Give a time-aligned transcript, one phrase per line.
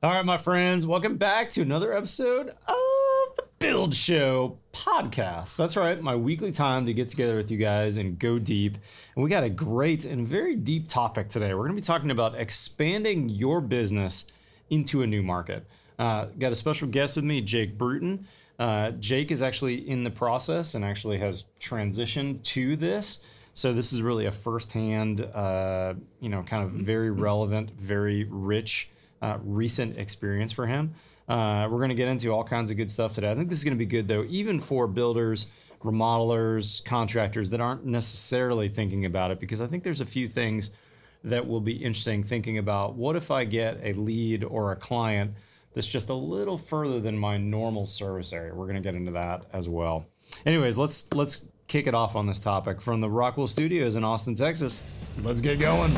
[0.00, 5.56] All right, my friends, welcome back to another episode of the Build Show podcast.
[5.56, 8.74] That's right, my weekly time to get together with you guys and go deep.
[9.16, 11.52] And we got a great and very deep topic today.
[11.52, 14.26] We're going to be talking about expanding your business
[14.70, 15.66] into a new market.
[15.98, 18.28] Uh, got a special guest with me, Jake Bruton.
[18.56, 23.24] Uh, Jake is actually in the process and actually has transitioned to this.
[23.52, 28.92] So this is really a firsthand, uh, you know, kind of very relevant, very rich
[29.22, 30.94] uh, recent experience for him.
[31.28, 33.30] Uh, we're going to get into all kinds of good stuff today.
[33.30, 35.48] I think this is going to be good though, even for builders,
[35.82, 40.70] remodelers, contractors that aren't necessarily thinking about it, because I think there's a few things
[41.24, 42.94] that will be interesting thinking about.
[42.94, 45.34] What if I get a lead or a client
[45.74, 48.54] that's just a little further than my normal service area?
[48.54, 50.06] We're going to get into that as well.
[50.46, 54.34] Anyways, let's let's kick it off on this topic from the Rockwell Studios in Austin,
[54.34, 54.80] Texas.
[55.22, 55.94] Let's get going.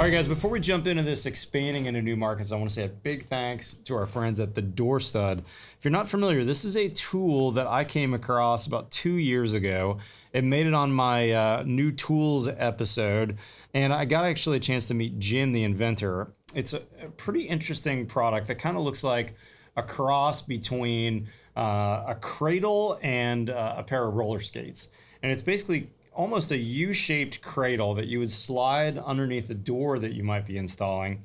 [0.00, 2.74] All right, guys, before we jump into this expanding into new markets, I want to
[2.74, 5.40] say a big thanks to our friends at the Door Stud.
[5.78, 9.52] If you're not familiar, this is a tool that I came across about two years
[9.52, 9.98] ago.
[10.32, 13.36] It made it on my uh, new tools episode,
[13.74, 16.32] and I got actually a chance to meet Jim, the inventor.
[16.54, 19.34] It's a, a pretty interesting product that kind of looks like
[19.76, 21.28] a cross between
[21.58, 24.92] uh, a cradle and uh, a pair of roller skates.
[25.22, 25.90] And it's basically
[26.20, 30.58] almost a U-shaped cradle that you would slide underneath the door that you might be
[30.58, 31.24] installing.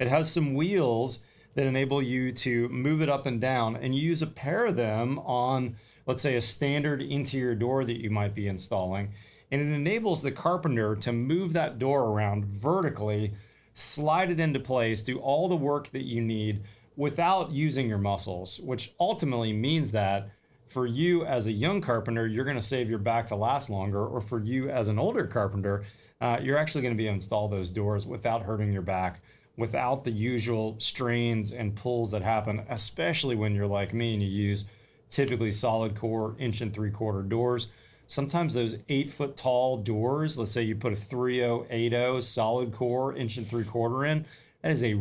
[0.00, 4.02] It has some wheels that enable you to move it up and down, and you
[4.02, 5.76] use a pair of them on,
[6.06, 9.12] let's say, a standard interior door that you might be installing.
[9.52, 13.34] And it enables the carpenter to move that door around vertically,
[13.74, 16.64] slide it into place, do all the work that you need
[16.96, 20.30] without using your muscles, which ultimately means that
[20.72, 24.04] for you as a young carpenter, you're going to save your back to last longer,
[24.04, 25.84] or for you as an older carpenter,
[26.20, 29.20] uh, you're actually going to be able to install those doors without hurting your back,
[29.56, 34.28] without the usual strains and pulls that happen, especially when you're like me and you
[34.28, 34.70] use
[35.10, 37.70] typically solid core inch and three quarter doors.
[38.06, 43.36] Sometimes those eight foot tall doors, let's say you put a 3080 solid core inch
[43.36, 44.24] and three quarter in,
[44.62, 44.94] that is a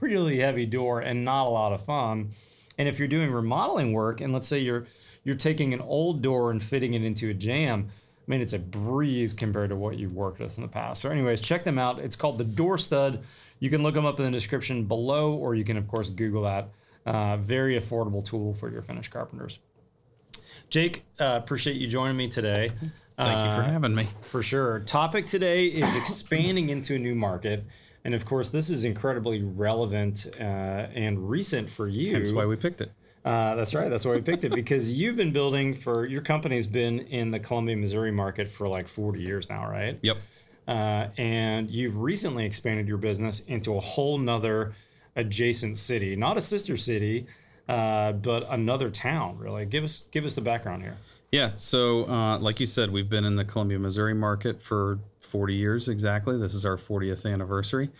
[0.00, 2.30] really heavy door and not a lot of fun.
[2.78, 4.86] And if you're doing remodeling work, and let's say you're
[5.24, 7.88] you're taking an old door and fitting it into a jam.
[7.90, 11.02] I mean, it's a breeze compared to what you've worked with in the past.
[11.02, 11.98] So, anyways, check them out.
[11.98, 13.22] It's called the Door Stud.
[13.60, 16.42] You can look them up in the description below, or you can, of course, Google
[16.42, 16.68] that.
[17.06, 19.58] Uh, very affordable tool for your finished carpenters.
[20.70, 22.70] Jake, uh, appreciate you joining me today.
[23.18, 24.08] Thank you for Uh, having me.
[24.22, 24.80] For sure.
[24.80, 27.64] Topic today is expanding into a new market.
[28.04, 32.14] And of course, this is incredibly relevant uh, and recent for you.
[32.14, 32.90] That's why we picked it.
[33.24, 33.88] Uh, that's right.
[33.88, 37.38] That's why we picked it because you've been building for your company's been in the
[37.38, 39.98] Columbia, Missouri market for like 40 years now, right?
[40.02, 40.18] Yep.
[40.68, 44.74] Uh, and you've recently expanded your business into a whole nother
[45.16, 47.26] adjacent city, not a sister city,
[47.68, 49.38] uh, but another town.
[49.38, 50.96] Really, give us give us the background here.
[51.32, 51.50] Yeah.
[51.56, 55.88] So, uh, like you said, we've been in the Columbia, Missouri market for 40 years
[55.88, 56.38] exactly.
[56.38, 57.90] This is our 40th anniversary.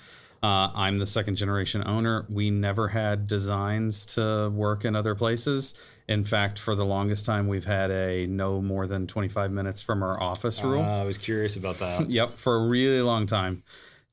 [0.45, 2.27] Uh, I'm the second generation owner.
[2.29, 5.73] We never had designs to work in other places.
[6.07, 10.03] In fact, for the longest time, we've had a no more than 25 minutes from
[10.03, 10.83] our office rule.
[10.83, 12.11] Uh, I was curious about that.
[12.15, 13.63] Yep, for a really long time.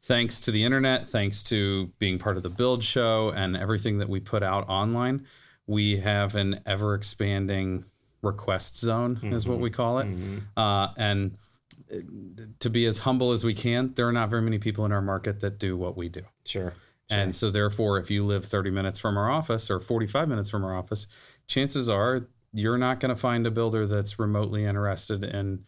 [0.03, 4.07] Thanks to the internet, thanks to being part of the build show and everything that
[4.07, 5.27] we put out online,
[5.67, 7.83] we have an ever expanding
[8.21, 10.07] request zone, is what we call it.
[10.55, 11.37] Uh, and
[12.59, 15.01] to be as humble as we can, there are not very many people in our
[15.01, 16.23] market that do what we do.
[16.45, 16.73] Sure.
[17.09, 20.63] And so, therefore, if you live 30 minutes from our office or 45 minutes from
[20.63, 21.07] our office,
[21.45, 25.65] chances are you're not going to find a builder that's remotely interested in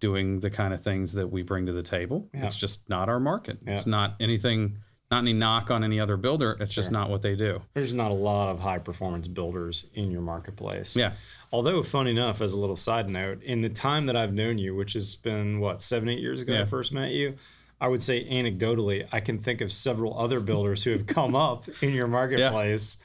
[0.00, 2.28] doing the kind of things that we bring to the table.
[2.32, 3.58] It's just not our market.
[3.66, 4.78] It's not anything,
[5.14, 6.56] not any knock on any other builder.
[6.58, 7.62] It's just not what they do.
[7.72, 10.96] There's not a lot of high performance builders in your marketplace.
[10.96, 11.12] Yeah.
[11.52, 14.74] Although, fun enough, as a little side note, in the time that I've known you,
[14.74, 17.36] which has been what seven, eight years ago, I first met you.
[17.80, 21.64] I would say anecdotally, I can think of several other builders who have come up
[21.80, 22.98] in your marketplace,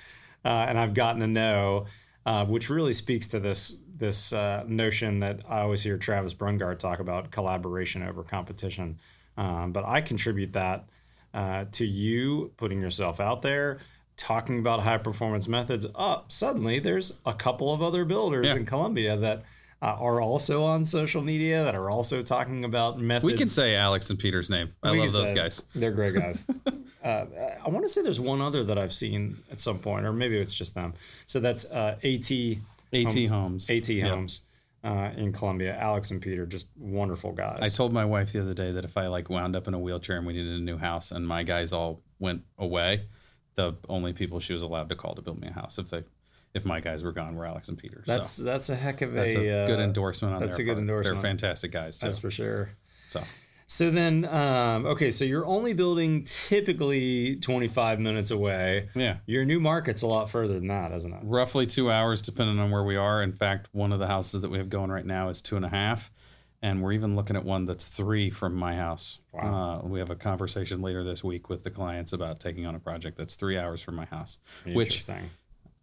[0.44, 1.86] uh, and I've gotten to know,
[2.26, 6.80] uh, which really speaks to this this uh, notion that I always hear Travis Brungardt
[6.80, 8.98] talk about collaboration over competition.
[9.38, 10.86] Um, but I contribute that
[11.34, 13.80] uh, to you putting yourself out there,
[14.18, 15.86] talking about high performance methods.
[15.96, 18.56] Up suddenly, there's a couple of other builders Yeah.
[18.58, 19.44] in Columbia that
[19.82, 23.24] uh, are also on social media that are also talking about methods.
[23.24, 24.74] We can say Alex and Peter's name.
[24.84, 25.64] I We love those guys.
[25.74, 26.44] They're great guys.
[27.04, 27.26] uh,
[27.66, 30.38] I want to say there's one other that I've seen at some point, or maybe
[30.38, 30.94] it's just them.
[31.28, 32.30] So that's uh, AT
[32.92, 33.70] AT Homes.
[33.70, 34.30] AT Yep.
[34.82, 35.76] Uh, in Columbia.
[35.78, 37.60] Alex and Peter, just wonderful guys.
[37.62, 39.80] I told my wife the other day that if I like wound up in a
[39.80, 43.08] wheelchair and we needed a new house and my guys all went away,
[43.56, 46.04] the only people she was allowed to call to build me a house if they
[46.54, 48.04] if my guys were gone were Alex and Peter.
[48.08, 50.64] that's so that's a heck of that's a, a good uh, endorsement on that's their
[50.64, 50.82] a good part.
[50.82, 51.16] endorsement.
[51.22, 52.08] They're fantastic guys too.
[52.08, 52.70] That's for sure.
[53.10, 53.22] so
[53.72, 58.90] So then, um, okay, so you're only building typically 25 minutes away.
[58.96, 59.18] yeah.
[59.28, 61.20] Your new market's a lot further than that, isn't it?
[61.22, 64.50] roughly two hours depending on where we are in fact one of the houses that
[64.50, 66.12] we have going right now is two and a half
[66.64, 69.82] and we're even looking at one that's three from my house Wow.
[69.84, 72.80] uh, we have a conversation later this week with the clients about taking on a
[72.80, 75.06] project that's three hours from my house which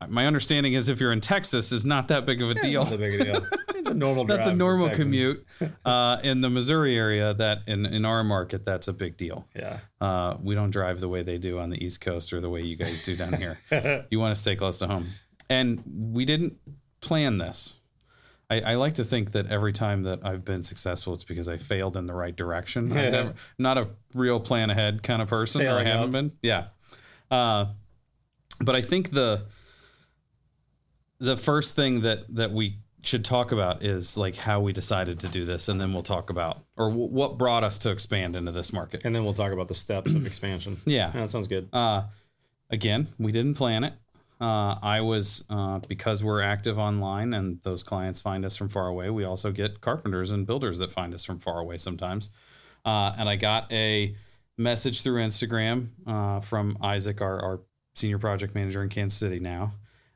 [0.08, 2.98] my understanding is if you're in texas is not that big of a deal That's
[2.98, 3.46] not a big deal.
[3.96, 4.24] Normal.
[4.26, 5.44] that's a normal commute
[5.84, 9.78] uh, in the missouri area that in, in our market that's a big deal Yeah.
[10.00, 12.60] uh, we don't drive the way they do on the East Coast or the way
[12.62, 13.58] you guys do down here.
[14.10, 15.08] you want to stay close to home.
[15.48, 15.82] And
[16.12, 16.58] we didn't
[17.00, 17.76] plan this.
[18.48, 21.56] I, I like to think that every time that I've been successful, it's because I
[21.56, 22.92] failed in the right direction.
[22.92, 26.12] I'm never, not a real plan ahead kind of person, or I Failing haven't up.
[26.12, 26.32] been.
[26.42, 26.64] Yeah.
[27.30, 27.66] Uh,
[28.60, 29.46] but I think the
[31.18, 35.28] the first thing that that we should talk about is like how we decided to
[35.28, 38.52] do this, and then we'll talk about or w- what brought us to expand into
[38.52, 39.02] this market.
[39.04, 40.78] And then we'll talk about the steps of expansion.
[40.86, 41.12] Yeah.
[41.14, 41.68] Yeah, that sounds good.
[41.72, 42.04] Uh,
[42.70, 43.94] again, we didn't plan it.
[44.40, 48.86] Uh, I was uh, because we're active online and those clients find us from far
[48.86, 49.08] away.
[49.10, 52.30] We also get carpenters and builders that find us from far away sometimes.
[52.84, 54.14] Uh, and I got a
[54.58, 57.60] message through Instagram uh, from Isaac, our, our
[57.94, 59.72] senior project manager in Kansas City now,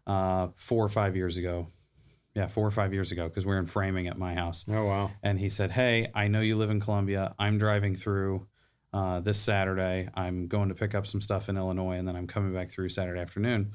[0.06, 1.68] uh, four or five years ago.
[2.34, 5.10] Yeah, four or five years ago because we're in framing at my house Oh wow.
[5.22, 7.34] and he said, "Hey, I know you live in Columbia.
[7.40, 8.46] I'm driving through
[8.92, 10.08] uh, this Saturday.
[10.14, 12.88] I'm going to pick up some stuff in Illinois, and then I'm coming back through
[12.90, 13.72] Saturday afternoon.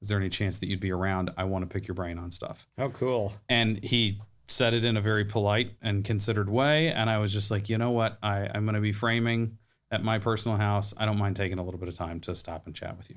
[0.00, 1.30] Is there any chance that you'd be around?
[1.36, 3.34] I want to pick your brain on stuff." Oh cool.
[3.50, 7.50] And he said it in a very polite and considered way, and I was just
[7.50, 8.16] like, "You know what?
[8.22, 9.58] I, I'm going to be framing
[9.90, 10.94] at my personal house.
[10.96, 13.16] I don't mind taking a little bit of time to stop and chat with you."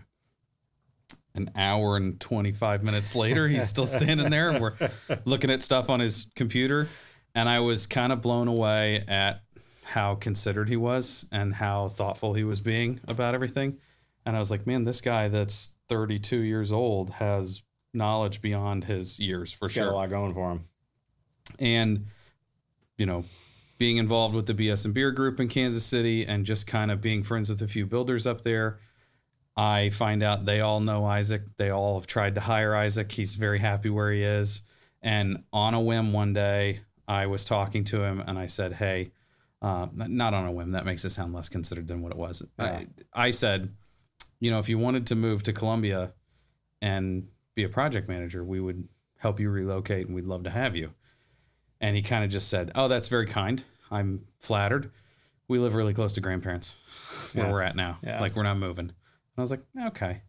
[1.34, 4.76] An hour and 25 minutes later, he's still standing there, and we're
[5.26, 6.90] looking at stuff on his computer
[7.36, 9.42] and I was kind of blown away at
[9.84, 13.78] how considered he was and how thoughtful he was being about everything.
[14.26, 17.64] And I was like, man, this guy that's 32 years old has
[17.94, 20.66] knowledge beyond his years for He's got a lot going for him.
[21.60, 22.08] And
[22.98, 23.26] you know,
[23.80, 27.02] being involved with the BS and Beer Group in Kansas City and just kind of
[27.02, 28.80] being friends with a few builders up there.
[29.58, 31.44] I find out they all know Isaac.
[31.58, 33.12] They all have tried to hire Isaac.
[33.12, 34.62] He's very happy where he is.
[35.02, 39.12] And on a whim, one day, I was talking to him and I said, Hey,
[39.62, 40.72] uh, not on a whim.
[40.72, 42.42] That makes it sound less considered than what it was.
[42.58, 43.74] I, I said,
[44.40, 46.14] You know, if you wanted to move to Columbia
[46.82, 48.88] and be a project manager, we would
[49.18, 50.92] help you relocate and we'd love to have you.
[51.82, 53.64] And he kind of just said, Oh, that's very kind.
[53.92, 54.92] I'm flattered.
[55.48, 56.78] We live really close to grandparents
[57.34, 57.52] where Yeah.
[57.52, 57.98] we're at now.
[58.02, 58.22] Yeah.
[58.22, 58.94] Like, we're not moving.
[59.42, 60.22] I was like, Okay.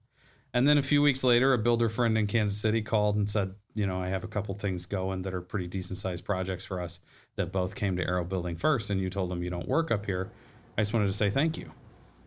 [0.55, 3.55] And then a few weeks later, a builder friend in Kansas City called and said,
[3.75, 6.81] You know, I have a couple things going that are pretty decent sized projects for
[6.81, 7.01] us
[7.37, 8.91] that both came to Aarow Building first.
[8.91, 10.31] And you told them you don't work up here.
[10.77, 11.71] I just wanted to say thank you.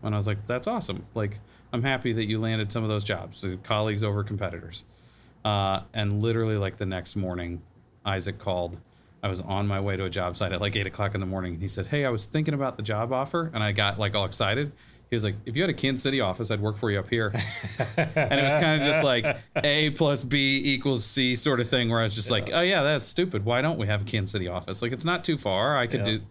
[0.02, 1.06] And I was like, That's awesome.
[1.14, 1.40] Like,
[1.72, 4.86] I'm happy that you landed some of those jobs, so colleagues over competitors.
[5.44, 7.62] Uh, and literally, like the next morning,
[8.06, 8.80] Isaac called.
[9.22, 11.26] I was on my way to a job site at like eight o'clock in the
[11.26, 11.54] morning.
[11.54, 13.50] And he said, Hey, I was thinking about the job offer.
[13.54, 14.72] And I got like all excited.
[15.10, 17.10] He was like, If you had a Kansas City office, I'd work for you up
[17.10, 17.34] here.
[17.98, 21.90] and it was kind of just like A plus B equals C sort of thing
[21.90, 23.46] where I was just like, Oh, yeah, that's stupid.
[23.46, 24.82] Why don't we have a Kansas City office?
[24.82, 25.78] Like, it's not too far.
[25.78, 26.18] I could Yeah.
[26.18, 26.22] do.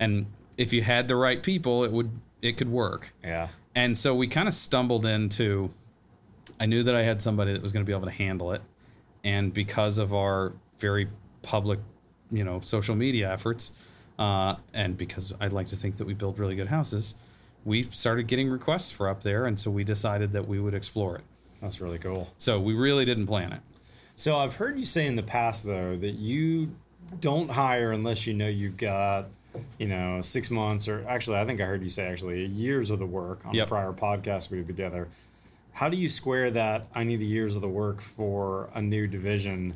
[0.00, 0.26] And
[0.56, 2.10] if you had the right people, it would,
[2.42, 3.12] it could work.
[3.22, 3.48] Yeah.
[3.74, 5.70] And so we kind of stumbled into
[6.60, 8.62] I knew that I had somebody that was going to be able to handle it.
[9.24, 11.08] And because of our very
[11.42, 11.80] public,
[12.30, 13.72] you know, social media efforts,
[14.18, 17.16] uh, and because I'd like to think that we build really good houses,
[17.64, 19.46] we started getting requests for up there.
[19.46, 21.22] And so we decided that we would explore it.
[21.60, 22.30] That's really cool.
[22.38, 23.60] So we really didn't plan it.
[24.16, 26.74] So I've heard you say in the past though that you
[27.20, 29.26] don't hire unless you know you've got,
[29.78, 32.98] you know, six months or actually I think I heard you say actually year's of
[32.98, 33.66] the work on Yep.
[33.66, 35.08] a prior podcast we did together.
[35.72, 39.06] How do you square that I need a year's of the work for a new
[39.08, 39.74] division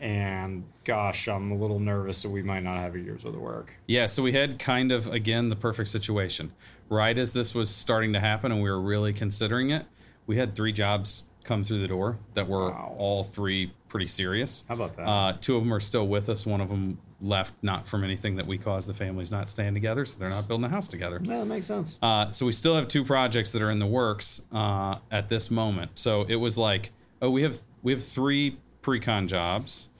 [0.00, 3.40] and gosh, I'm a little nervous that we might not have a year's worth of
[3.40, 3.72] work.
[3.86, 6.52] Yeah, so we had kind of again the perfect situation.
[6.88, 9.84] Right as this was starting to happen and we were really considering it,
[10.26, 12.94] we had three jobs come through the door that were Wow.
[12.98, 14.64] all three pretty serious.
[14.68, 15.02] How about that?
[15.08, 16.44] Uh, two of them are still with us.
[16.44, 18.88] One of them left not from anything that we caused.
[18.88, 21.20] The family's not staying together, so they're not building a house together.
[21.22, 21.98] yeah, that makes sense.
[22.02, 25.50] Uh, so we still have two projects that are in the works uh, at this
[25.50, 25.92] moment.
[25.98, 26.90] So it was like,
[27.22, 29.90] oh, we have we have three pre-con jobs.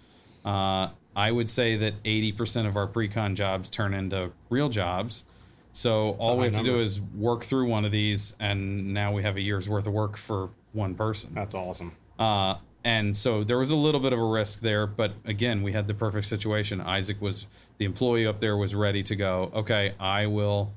[0.46, 5.26] Uh, I would say that 80% of our pre-con jobs turn into real jobs.
[5.72, 9.22] So all we have to do is work through one of these, and now we
[9.24, 11.32] have a year's worth of work for one person.
[11.34, 11.92] That's awesome.
[12.18, 15.74] Uh, and so there was a little bit of a risk there, but again, we
[15.74, 16.80] had the perfect situation.
[16.80, 17.44] Isaac was
[17.76, 19.50] the employee up there was ready to go.
[19.54, 20.72] Okay, I will.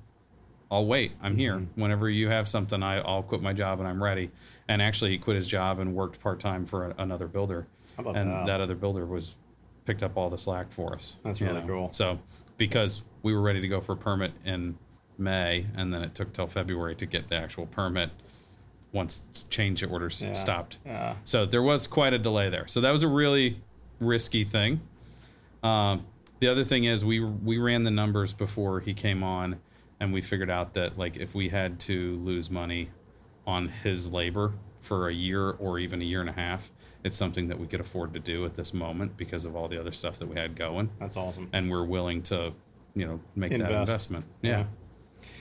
[0.70, 1.14] I'll wait.
[1.22, 1.66] I'm here.
[1.76, 4.32] Whenever you have something, I, I'll quit my job and I'm ready.
[4.68, 7.68] And actually, he quit his job and worked part time for a, another builder.
[7.98, 8.62] How about and that?
[8.62, 9.36] other builder was
[9.86, 11.18] picked up all the slack for us.
[11.24, 11.92] That's you really cool.
[11.92, 12.20] So
[12.58, 14.78] because we were ready to go for a permit in
[15.18, 18.10] May, and then it took till February to get the actual permit
[18.94, 20.34] once change orders Yeah.
[20.34, 20.78] stopped.
[20.86, 21.16] Yeah.
[21.24, 22.68] So there was quite a delay there.
[22.68, 23.62] So that was a really
[24.00, 24.82] risky thing.
[25.64, 26.06] Um,
[26.40, 29.60] the other thing is we we ran the numbers before he came on,
[30.00, 32.90] and we figured out that like if we had to lose money
[33.46, 36.72] on his labor for a year or even a year and a half,
[37.04, 39.80] it's something that we could afford to do at this moment because of all the
[39.80, 41.50] other stuff that we had going, That's awesome.
[41.54, 42.54] and we're willing to,
[42.96, 44.26] you know, make that investment.
[44.42, 44.66] Yeah.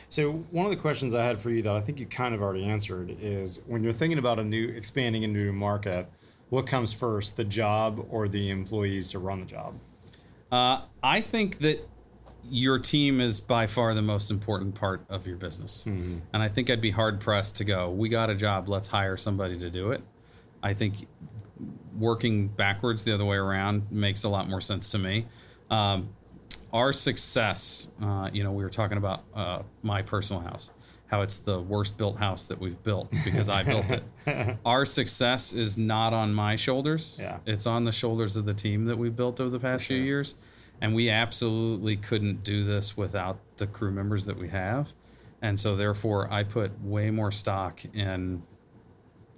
[0.08, 2.42] So one of the questions I had for you that I think you kind of
[2.42, 6.08] already answered is when you're thinking about a new expanding into a new market,
[6.48, 9.78] what comes first, the job or the employees to run the job?
[10.50, 11.88] Uh, I think that
[12.48, 15.86] your team is by far the most important part of your business.
[15.86, 19.16] And I think I'd be hard pressed to go, we got a job, let's hire
[19.16, 20.02] somebody to do it.
[20.62, 21.06] I think
[21.98, 25.26] working backwards the other way around makes a lot more sense to me.
[25.70, 26.10] Um,
[26.72, 30.70] our success, uh, you know, we were talking about uh, my personal house,
[31.06, 34.04] how it's the worst built house that we've built because I built it.
[34.64, 37.18] Our success is not on my shoulders.
[37.20, 37.38] Yeah.
[37.46, 40.36] It's on the shoulders of the team that we've built over the past few years.
[40.80, 44.92] And we absolutely couldn't do this without the crew members that we have.
[45.42, 48.42] And so, therefore, I put way more stock in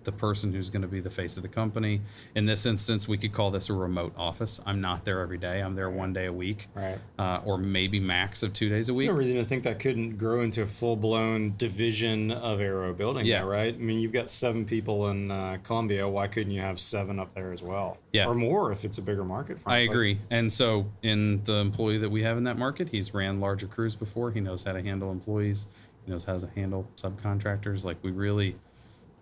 [0.04, 2.00] the person who's going to be the face of the company.
[2.35, 4.61] In this instance, we could call this a remote office.
[4.66, 5.61] I'm not there every day.
[5.61, 6.99] I'm there one day a week, Right.
[7.18, 9.06] uh, or maybe max of two days a week.
[9.06, 12.97] There's no reason to think that couldn't grow into a full blown division of Aarow
[12.97, 13.26] Building.
[13.26, 13.38] Yeah.
[13.40, 13.75] there, right.
[13.75, 16.09] I mean, you've got seven people in uh, Columbia.
[16.09, 17.99] Why couldn't you have seven up there as well?
[18.12, 18.26] Yeah.
[18.26, 19.59] or more if it's a bigger market.
[19.66, 20.18] I agree.
[20.30, 23.97] And so, in the employee that we have in that market, he's ran larger crews
[23.97, 24.30] before.
[24.30, 25.66] He knows how to handle employees.
[26.04, 27.85] He knows how to handle subcontractors.
[27.85, 28.56] Like we really,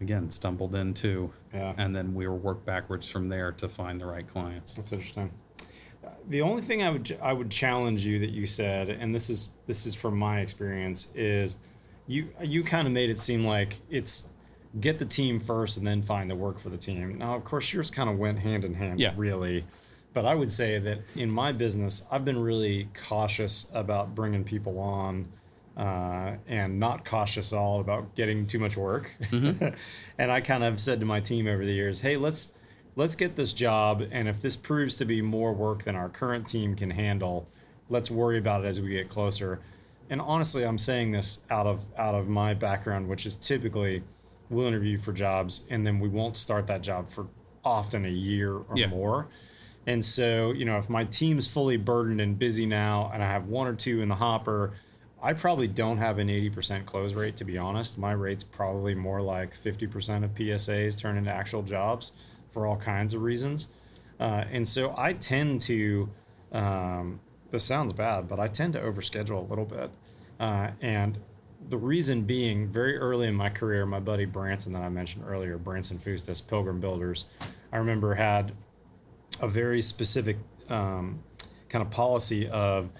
[0.00, 1.74] again, stumbled into, Yeah.
[1.76, 4.74] and then we were worked backwards from there to find the right clients.
[4.74, 5.30] That's interesting.
[6.28, 9.52] The only thing I would I would challenge you that you said, and this is
[9.66, 11.58] this is from my experience, is
[12.06, 14.28] you you kind of made it seem like it's
[14.80, 17.18] get the team first and then find the work for the team.
[17.18, 19.12] Now, of course, yours kind of went hand in hand, Yeah.
[19.16, 19.64] really.
[20.12, 24.78] But I would say that in my business, I've been really cautious about bringing people
[24.78, 25.28] on,
[25.80, 29.16] uh, and not cautious at all about getting too much work.
[30.18, 32.52] and I kind of said to my team over the years, "Hey, let's
[32.96, 36.46] let's get this job, and if this proves to be more work than our current
[36.46, 37.48] team can handle,
[37.88, 39.60] let's worry about it as we get closer."
[40.10, 44.02] And honestly, I'm saying this out of out of my background, which is typically
[44.50, 47.28] we'll interview for jobs, and then we won't start that job for
[47.64, 48.88] often a year or Yeah.
[48.88, 49.28] more.
[49.86, 53.46] And so, you know, if my team's fully burdened and busy now, and I have
[53.46, 54.72] one or two in the hopper,
[55.22, 57.98] I probably don't have an 80% close rate, to be honest.
[57.98, 62.12] My rate's probably more like 50% of PSAs turn into actual jobs
[62.48, 63.68] for all kinds of reasons.
[64.18, 66.08] Uh, and so I tend to,
[66.52, 69.90] um, this sounds bad, but I tend to overschedule a little bit.
[70.38, 71.18] Uh, and
[71.68, 75.58] the reason being, very early in my career, my buddy Branson, that I mentioned earlier,
[75.58, 77.26] Branson Fustes, Pilgrim Builders,
[77.72, 78.52] I remember had
[79.40, 81.22] a very specific um,
[81.68, 82.90] kind of policy of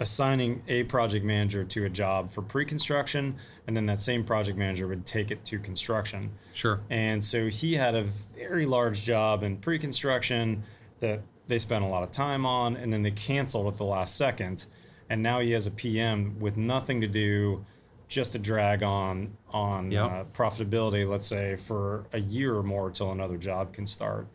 [0.00, 3.36] assigning a project manager to a job for pre-construction
[3.66, 6.80] and then that same project manager would take it to construction Sure.
[6.90, 10.62] and so he had a very large job in pre-construction
[11.00, 14.16] that they spent a lot of time on and then they canceled at the last
[14.16, 14.66] second
[15.08, 17.64] and now he has a pm with nothing to do
[18.08, 20.10] just to drag on on Yep.
[20.10, 24.26] uh, profitability let's say for a year or more till another job can start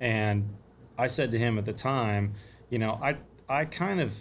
[0.00, 0.48] and
[0.96, 2.32] i said to him at the time
[2.70, 3.16] you know i
[3.48, 4.14] i kind of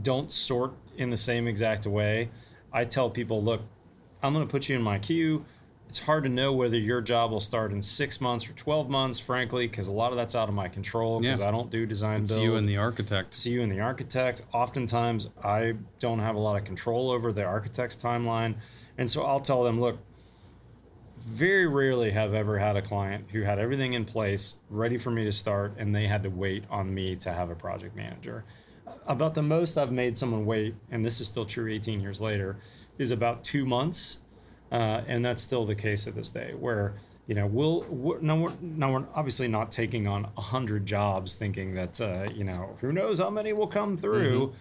[0.00, 2.30] don't sort in the same exact way.
[2.72, 3.62] I tell people, look,
[4.22, 5.44] I'm going to put you in my queue.
[5.88, 9.18] It's hard to know whether your job will start in six months or 12 months,
[9.18, 11.48] frankly, because a lot of that's out of my control because Yeah.
[11.48, 12.42] I don't do design It's build.
[12.42, 13.28] you and the architect.
[13.28, 14.42] It's you and the architect.
[14.54, 18.54] Oftentimes, I don't have a lot of control over the architect's timeline.
[18.96, 19.98] And so I'll tell them, look,
[21.20, 25.24] very rarely have ever had a client who had everything in place, ready for me
[25.24, 28.44] to start, and they had to wait on me to have a project manager.
[29.06, 32.56] About the most I've made someone wait, and this is still true 18 years later,
[32.98, 34.20] is about two months.
[34.70, 36.94] Uh, and that's still the case at this day, where
[37.26, 41.34] you know, we'll we're, no, we're, no, we're obviously not taking on a hundred jobs,
[41.34, 44.52] thinking that uh, you know, who knows how many will come through.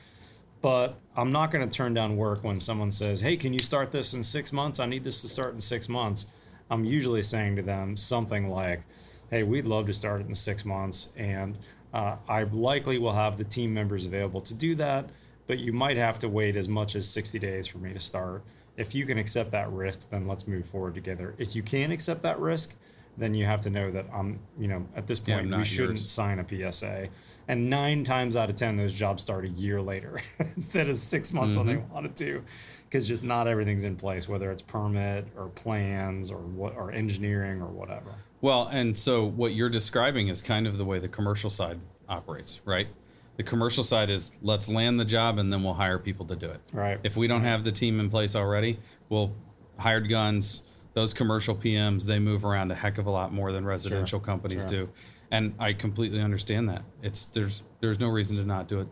[0.61, 3.91] But I'm not going to turn down work when someone says, "Hey, can you start
[3.91, 4.79] this in six months?
[4.79, 6.27] I need this to start in six months."
[6.69, 8.83] I'm usually saying to them something like,
[9.31, 11.57] "Hey, we'd love to start it in six months, and
[11.93, 15.09] uh, I likely will have the team members available to do that,
[15.47, 18.43] but you might have to wait as much as 60 days for me to start.
[18.77, 21.35] If you can accept that risk, then let's move forward together.
[21.37, 22.75] If you can't accept that risk,
[23.17, 25.99] then you have to know that I'm, you know, at this point, I'm we shouldn't
[25.99, 26.09] yours.
[26.09, 27.09] sign a PSA.
[27.49, 31.33] And nine times out of 10, those jobs start a year later instead of six
[31.33, 31.93] months when they Mm-hmm.
[31.93, 32.43] wanted to.
[32.85, 37.61] Because just not everything's in place, whether it's permit or plans or what or engineering
[37.61, 38.11] or whatever.
[38.41, 41.79] Well, and so what you're describing is kind of the way the commercial side
[42.09, 42.87] operates, right?
[43.37, 46.49] The commercial side is let's land the job and then we'll hire people to do
[46.49, 46.59] it.
[46.73, 46.99] Right.
[47.03, 48.79] If we don't have the team in place already,
[49.09, 49.33] we'll
[49.77, 50.63] hired guns.
[50.93, 54.63] Those commercial PMs they move around a heck of a lot more than residential companies
[54.63, 54.85] sure.
[54.85, 54.89] do,
[55.31, 56.83] and I completely understand that.
[57.01, 58.87] It's there's there's no reason to not do it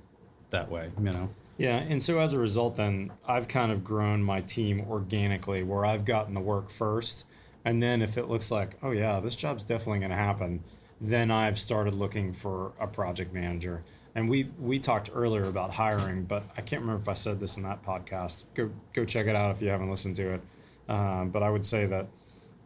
[0.49, 1.29] that way, you know.
[1.57, 5.85] Yeah, and so as a result, then I've kind of grown my team organically, where
[5.85, 7.25] I've gotten the work first,
[7.65, 10.63] and then if it looks like, oh yeah, this job's definitely going to happen,
[11.01, 13.83] then I've started looking for a project manager.
[14.15, 17.57] And we we talked earlier about hiring, but I can't remember if I said this
[17.57, 18.45] in that podcast.
[18.53, 20.41] Go go check it out if you haven't listened to it.
[20.89, 22.07] Um, but I would say that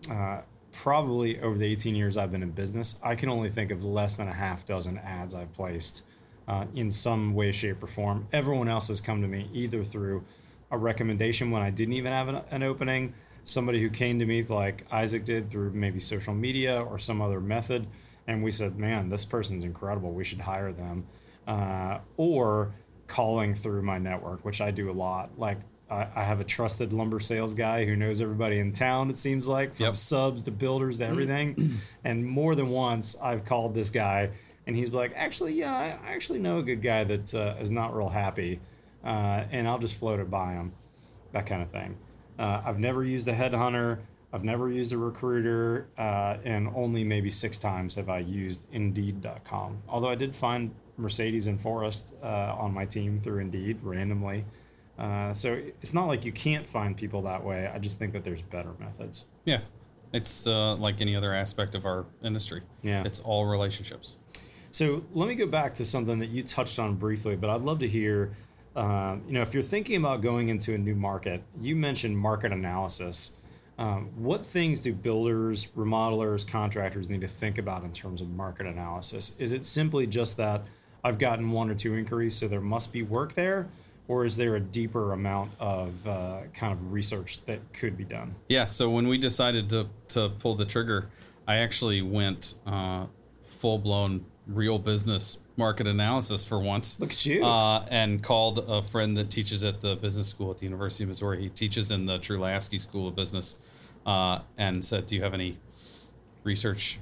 [0.09, 3.83] uh, probably over the 18 years I've been in business, I can only think of
[3.83, 6.03] less than a half dozen ads I've placed
[6.47, 8.27] uh, in some way, shape, or form.
[8.33, 10.23] Everyone else has come to me either through
[10.71, 13.13] a recommendation when I didn't even have an, an opening,
[13.45, 17.39] somebody who came to me like Isaac did through maybe social media or some other
[17.41, 17.88] method,
[18.27, 20.12] and we said, "Man, this person's incredible.
[20.12, 21.05] We should hire them,"
[21.47, 22.73] uh, or
[23.07, 25.31] calling through my network, which I do a lot.
[25.38, 25.57] Like
[25.91, 29.09] I, I have a trusted lumber sales guy who knows everybody in town.
[29.09, 29.97] It seems like from Yep.
[29.97, 34.29] subs to builders to everything, and more than once I've called this guy,
[34.65, 37.95] and he's like, "Actually, yeah, I actually know a good guy that uh, is not
[37.95, 38.59] real happy."
[39.05, 40.71] uh, and I'll just float it by him,
[41.33, 41.97] that kind of thing.
[42.40, 44.00] Uh, I've never used a headhunter.
[44.32, 49.84] I've never used a recruiter, uh, and only maybe six times have I used Indeed.com.
[49.88, 54.46] Although I did find Mercedes and Forrest uh, on my team through Indeed randomly.
[54.98, 57.67] Uh, so it's not like you can't find people that way.
[57.67, 59.26] I just think that there's better methods.
[59.46, 59.62] Yeah,
[60.13, 62.62] it's uh, like any other aspect of our industry.
[62.82, 63.04] Yeah.
[63.06, 64.17] it's all relationships.
[64.72, 67.80] So let me go back to something that you touched on briefly, but I'd love
[67.80, 68.36] to hear.
[68.75, 72.51] Um, you know, if you're thinking about going into a new market, you mentioned market
[72.51, 73.36] analysis.
[73.77, 78.67] Um, what things do builders, remodelers, contractors need to think about in terms of market
[78.67, 79.36] analysis?
[79.39, 80.63] Is it simply just that
[81.03, 83.67] I've gotten one or two inquiries, so there must be work there,
[84.07, 88.36] or is there a deeper amount of uh, kind of research that could be done?
[88.47, 91.09] Yeah, so when we decided to to pull the trigger,
[91.47, 93.07] I actually went uh,
[93.43, 96.99] full blown real business market analysis for once.
[96.99, 97.45] Look at you.
[97.45, 101.10] Uh, and called a friend that teaches at the business school at the University of
[101.10, 101.41] Missouri.
[101.41, 103.56] He teaches in the Trulaske School of Business,
[104.06, 105.58] uh, and said, "Do you have any
[106.43, 106.99] research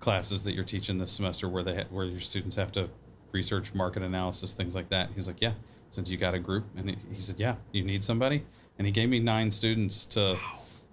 [0.00, 2.90] classes that you're teaching this semester where they ha- where your students have to
[3.32, 5.54] research market analysis, things like that?" He was like, "Yeah."
[5.90, 8.44] Since you got a group, and he, he said, "Yeah, you need somebody,"
[8.76, 10.36] and he gave me nine students to.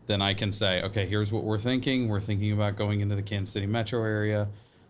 [0.07, 2.07] Then I can say, okay, here's what we're thinking.
[2.07, 4.47] We're thinking about going into the Kansas City metro area.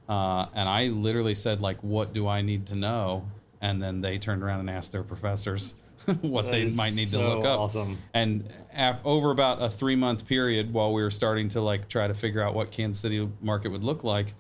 [0.08, 3.30] Uh, and I literally said, like, what do I need to know?
[3.62, 5.76] And then they turned around and asked their professors
[6.22, 7.60] what That they might need so to look up.
[7.60, 7.98] awesome.
[8.14, 12.08] And af- over about a three month period, while we were starting to like try
[12.08, 14.34] to figure out what Kansas City market would look like,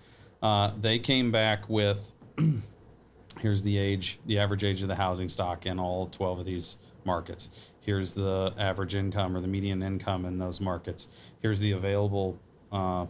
[0.44, 2.12] uh, they came back with
[3.40, 6.78] here's the age, the average age of the housing stock in all 12 of these
[7.04, 7.50] markets.
[7.80, 11.08] Here's the average income or the median income in those markets.
[11.42, 12.40] Here's the available
[12.72, 13.06] uh,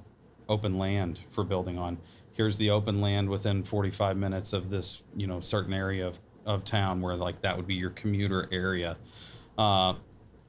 [0.49, 1.97] open land for building on.
[2.35, 6.63] Here's the open land within 45 minutes of this, you know, certain area of, of
[6.63, 8.97] town where like that would be your commuter area.
[9.57, 9.93] Uh,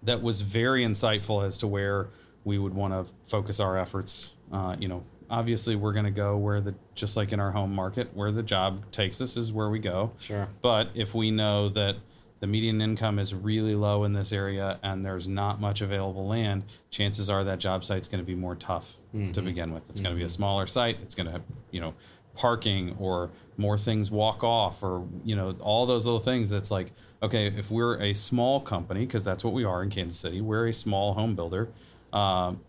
[0.03, 2.09] that was very insightful as to where
[2.45, 4.35] we would want to focus our efforts.
[4.53, 7.75] Uh, you know, obviously we're going to go where the just like in our home
[7.75, 10.13] market, where the job takes us is where we go.
[10.19, 10.49] Sure.
[10.63, 11.97] But if we know that
[12.41, 16.65] the median income is really low in this area and there's not much available land,
[16.91, 18.97] chances are that job site's going to be more tough
[19.33, 19.89] to begin with.
[19.89, 20.99] It's going to be a smaller site.
[21.03, 21.95] It's going to have, you know,
[22.35, 26.51] parking or more things walk off or, you know, all those little things.
[26.51, 30.21] That's like, okay, if we're a small company, because that's what we are in Kansas
[30.21, 31.71] City, we're a small home builder.
[32.13, 32.61] Um,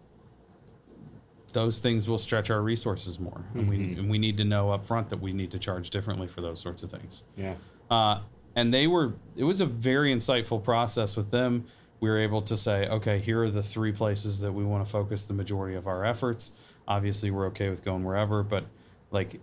[1.51, 4.85] those things will stretch our resources more, and we and we need to know up
[4.85, 7.23] front that we need to charge differently for those sorts of things.
[7.35, 7.55] Yeah.
[7.89, 8.19] Uh,
[8.57, 11.65] and they were it was a very insightful process with them
[11.99, 14.91] we were able to say, okay, here are the three places that we want to
[14.91, 16.51] focus the majority of our efforts.
[16.87, 18.65] Obviously, we're okay with going wherever, but
[19.11, 19.39] like,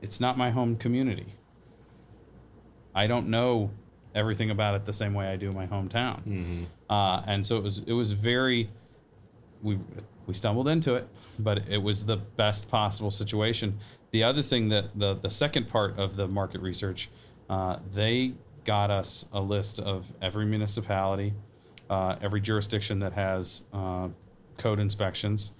[0.00, 1.26] it's not my home community.
[2.94, 3.70] I don't know
[4.14, 6.66] everything about it the same way I do my hometown.
[6.88, 8.70] Uh, and so it was it was very
[9.62, 9.78] we
[10.26, 13.78] we stumbled into it, but it was the best possible situation.
[14.10, 17.10] The other thing that the the second part of the market research,
[17.48, 21.34] uh, they got us a list of every municipality,
[21.90, 24.08] uh, every jurisdiction that has uh,
[24.56, 25.52] code inspections,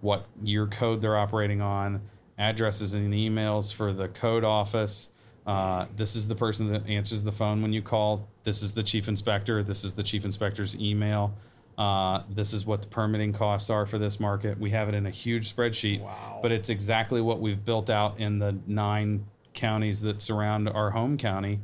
[0.00, 2.00] what year code they're operating on,
[2.38, 5.10] addresses and emails for the code office.
[5.46, 8.28] Uh, this is the person that answers the phone when you call.
[8.44, 9.62] This is the chief inspector.
[9.62, 11.34] This is the chief inspector's email.
[11.76, 14.58] Uh, this is what the permitting costs are for this market.
[14.58, 16.40] We have it in a huge spreadsheet, Wow.
[16.42, 19.24] but it's exactly what we've built out in the nine
[19.58, 21.60] counties that surround our home county.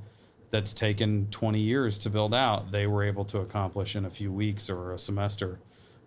[0.50, 2.70] That's taken 20 years to build out.
[2.70, 5.58] They were able to accomplish in a few weeks or a semester.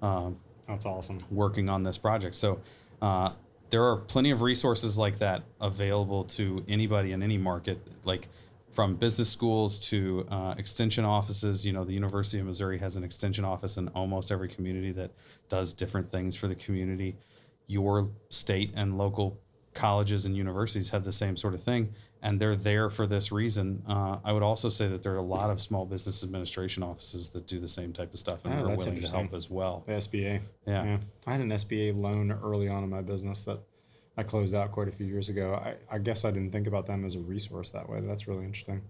[0.01, 1.19] Um, That's awesome.
[1.29, 2.35] working on this project.
[2.37, 2.61] So
[3.01, 3.31] uh,
[3.69, 8.29] there are plenty of resources like that available to anybody in any market, like
[8.71, 11.65] from business schools to uh, extension offices.
[11.65, 15.11] You know, the University of Missouri has an extension office in almost every community that
[15.49, 17.17] does different things for the community.
[17.65, 19.39] Your state and local
[19.77, 23.83] colleges and universities have the same sort of thing, and they're there for this reason.
[23.87, 27.29] Uh, I would also say that there are a lot of small business administration offices
[27.29, 29.83] that do the same type of stuff and Oh, are willing to help as well.
[29.85, 30.41] The SBA.
[30.65, 30.97] Yeah.
[31.25, 33.59] I had an SBA loan early on in my business that
[34.17, 35.53] I closed out quite a few years ago.
[35.53, 38.01] I, I guess I didn't think about them as a resource that way.
[38.01, 38.81] That's really interesting.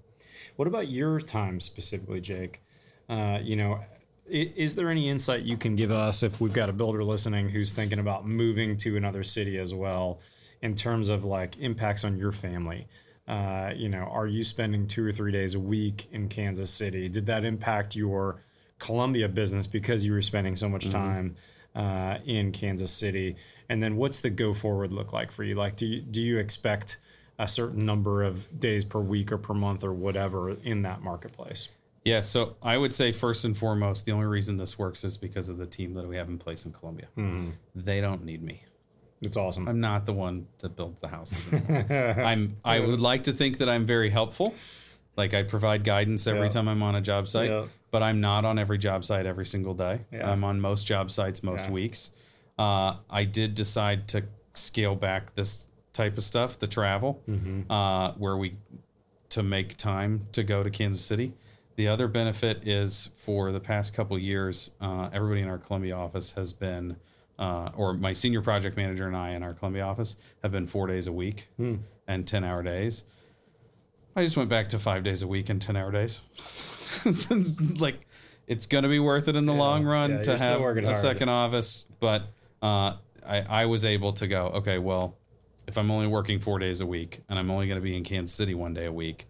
[0.55, 2.61] What about your time specifically, Jake?
[3.09, 3.81] Uh, you know,
[4.29, 7.71] is there any insight you can give us if we've got a builder listening who's
[7.73, 10.19] thinking about moving to another city as well,
[10.61, 12.87] in terms of like impacts on your family?
[13.27, 17.09] Uh, you know, are you spending two or three days a week in Kansas City?
[17.09, 18.41] Did that impact your
[18.79, 21.35] Columbia business because you were spending so much time
[21.75, 23.35] uh, in Kansas City?
[23.67, 25.55] And then what's the go forward look like for you?
[25.55, 26.99] Like, do you, do you expect
[27.37, 31.67] a certain number of days per week or per month or whatever in that marketplace?
[32.05, 35.49] Yeah, so I would say first and foremost, the only reason this works is because
[35.49, 37.07] of the team that we have in place in Columbia.
[37.75, 38.61] They don't need me.
[39.21, 39.67] It's awesome.
[39.67, 41.49] I'm not the one that builds the houses.
[41.89, 42.57] I'm.
[42.63, 44.53] I would like to think that I'm very helpful.
[45.15, 46.49] Like I provide guidance every Yeah.
[46.49, 47.65] time I'm on a job site, Yeah.
[47.89, 50.01] but I'm not on every job site every single day.
[50.11, 50.29] Yeah.
[50.31, 52.11] I'm on most job sites most weeks.
[52.59, 57.71] Uh, I did decide to scale back this type of stuff, the travel, Mm-hmm.
[57.71, 58.55] uh, where we
[59.29, 61.33] to make time to go to Kansas City.
[61.75, 66.31] The other benefit is for the past couple years, uh, everybody in our Columbia office
[66.33, 66.95] has been,
[67.39, 70.87] uh, or my senior project manager and I in our Columbia office have been four
[70.87, 71.47] days a week
[72.07, 73.03] and 10 hour days.
[74.15, 76.23] I just went back to five days a week and 10 hour days.
[77.79, 78.07] like,
[78.47, 80.95] it's going to be worth it in the long run Yeah, to have a hard.
[80.95, 81.85] second office.
[81.99, 82.23] But
[82.61, 82.93] uh,
[83.25, 85.17] I, I was able to go, okay, well,
[85.67, 88.03] if I'm only working four days a week and I'm only going to be in
[88.03, 89.25] Kansas City one day a week,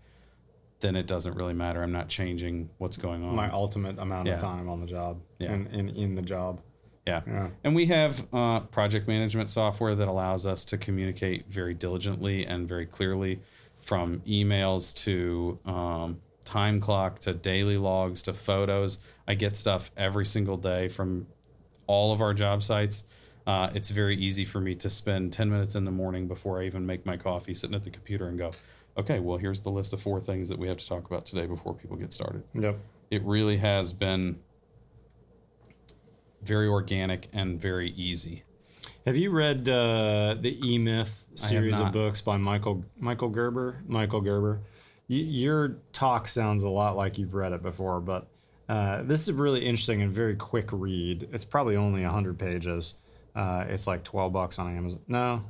[0.79, 1.81] then it doesn't really matter.
[1.81, 3.35] I'm not changing what's going on.
[3.35, 4.35] My ultimate amount Yeah.
[4.35, 5.51] of time on the job Yeah.
[5.51, 6.61] and, and in the job.
[7.07, 7.21] Yeah.
[7.25, 7.47] Yeah.
[7.63, 12.67] And we have uh, project management software that allows us to communicate very diligently and
[12.67, 13.39] very clearly
[13.81, 18.99] from emails to um, time clock to daily logs to photos.
[19.27, 21.27] I get stuff every single day from
[21.87, 23.05] all of our job sites.
[23.45, 26.65] Uh, it's very easy for me to spend 10 minutes in the morning before I
[26.65, 28.51] even make my coffee sitting at the computer and go,
[28.97, 31.45] okay, well, here's the list of four things that we have to talk about today
[31.45, 32.43] before people get started.
[32.53, 32.77] Yep.
[33.09, 34.39] It really has been
[36.47, 38.43] very organic and very easy.
[39.05, 43.83] Have you read uh, the E Myth series of books by Michael Michael Gerber?
[43.87, 44.61] Michael Gerber.
[45.07, 48.27] Your talk sounds a lot like you've read it before, but
[48.67, 51.29] uh, this is a really interesting and very quick read.
[51.31, 52.95] It's probably only hundred pages.
[53.33, 54.99] Uh, it's like twelve bucks on Amazon.
[55.07, 55.43] No,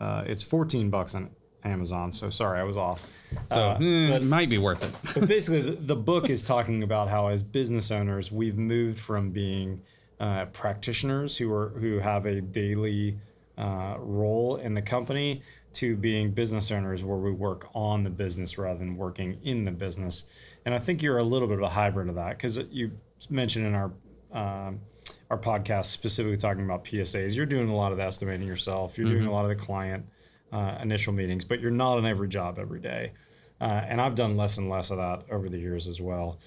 [0.00, 1.30] uh, it's fourteen bucks on
[1.62, 2.10] Amazon.
[2.10, 3.06] So sorry, I was off.
[3.52, 5.14] So Uh, eh, it might be worth it.
[5.14, 9.30] but basically, the, the book is talking about how, as business owners, we've moved from
[9.30, 9.80] being
[10.20, 13.18] uh, practitioners who are who have a daily
[13.58, 15.42] uh, role in the company
[15.74, 19.70] to being business owners where we work on the business rather than working in the
[19.70, 20.26] business.
[20.64, 22.92] And I think you're a little bit of a hybrid of that because you
[23.28, 23.92] mentioned in our
[24.32, 24.80] um,
[25.30, 27.34] our podcast specifically talking about PSAs.
[27.34, 28.98] You're doing a lot of the estimating yourself.
[28.98, 30.06] You're doing a lot of the client
[30.52, 33.12] uh, initial meetings, but you're not on every job every day.
[33.60, 36.38] Uh, and I've done less and less of that over the years as well.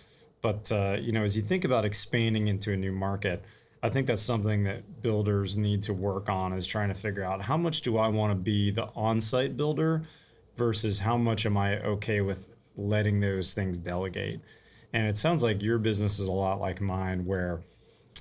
[0.42, 3.44] But uh, you know, as you think about expanding into a new market,
[3.84, 7.42] I think that's something that builders need to work on is trying to figure out
[7.42, 10.04] how much do I want to be the on-site builder
[10.56, 14.42] versus how much am I okay with letting those things delegate.
[14.94, 17.62] And it sounds like your business is a lot like mine, where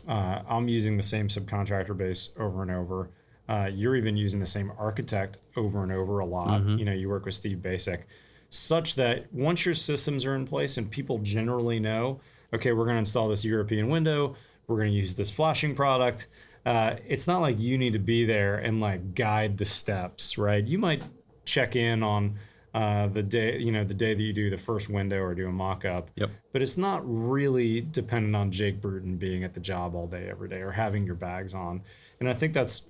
[0.08, 3.10] uh, I'm using the same subcontractor base over and over.
[3.48, 6.60] Uh, you're even using the same architect over and over a lot.
[6.78, 8.02] You know, you work with Steve Baczek,
[8.50, 12.20] such that once your systems are in place and people generally know,
[12.52, 14.34] okay, we're going to install this European window,
[14.66, 16.26] we're going to use this flashing product.
[16.64, 20.64] Uh, it's not like you need to be there and like guide the steps, right?
[20.64, 21.02] You might
[21.44, 22.38] check in on
[22.74, 25.48] uh, the day, you know, the day that you do the first window or do
[25.48, 26.10] a mock-up.
[26.16, 26.30] Yep.
[26.52, 30.48] But it's not really dependent on Jake Bruton being at the job all day, every
[30.48, 31.82] day, or having your bags on.
[32.20, 32.88] And I think that's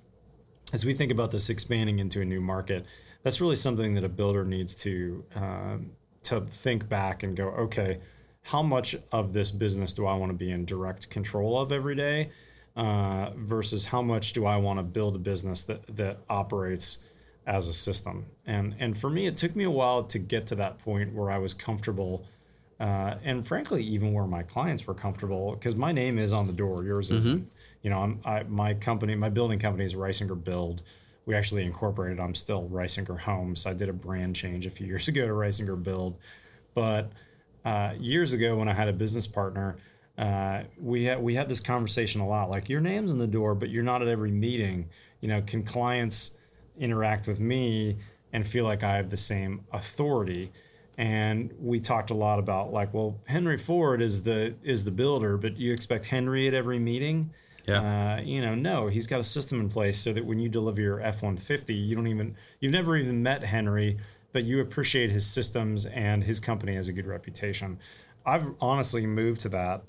[0.73, 2.85] as we think about this expanding into a new market,
[3.23, 5.91] that's really something that a builder needs to um,
[6.23, 7.99] to think back and go, okay,
[8.47, 11.95] how much of this business do I want to be in direct control of every
[11.95, 12.31] day,
[12.77, 16.99] uh, versus how much do I want to build a business that that operates
[17.45, 18.25] as a system?
[18.45, 21.29] And and for me, it took me a while to get to that point where
[21.29, 22.25] I was comfortable.
[22.79, 26.53] Uh, and frankly, even where my clients were comfortable, because my name is on the
[26.53, 27.49] door, yours isn't.
[27.81, 30.83] You know, I'm I, my company, my building company is Risinger Build.
[31.25, 32.21] We actually incorporated.
[32.21, 33.65] I'm still Risinger Homes.
[33.65, 36.15] I did a brand change a few years ago to Risinger Build,
[36.73, 37.11] but
[37.67, 39.75] uh, years ago when I had a business partner,
[40.17, 42.49] uh, we had we had this conversation a lot.
[42.49, 44.87] Like your name's in the door, but you're not at every meeting.
[45.21, 46.37] You know, can clients
[46.79, 47.97] interact with me
[48.31, 50.51] and feel like I have the same authority?
[50.97, 55.37] And we talked a lot about like, well, Henry Ford is the is the builder,
[55.37, 57.31] but you expect Henry at every meeting.
[57.67, 57.81] Yeah.
[57.81, 60.81] Uh, you know, no, he's got a system in place so that when you deliver
[60.81, 63.97] your F one fifty, you don't even you've never even met Henry,
[64.37, 67.79] but you appreciate his systems and his company has a good reputation.
[68.23, 69.81] I've honestly moved to that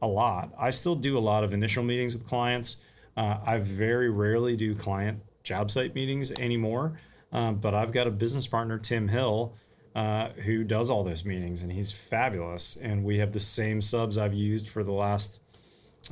[0.00, 0.52] a lot.
[0.56, 2.76] I still do a lot of initial meetings with clients.
[3.16, 7.00] Uh, I very rarely do client job site meetings anymore,
[7.32, 9.56] um, but I've got a business partner, Tim Hill,
[9.96, 12.76] uh, who does all those meetings, and he's fabulous.
[12.76, 15.42] And we have the same subs I've used for the last.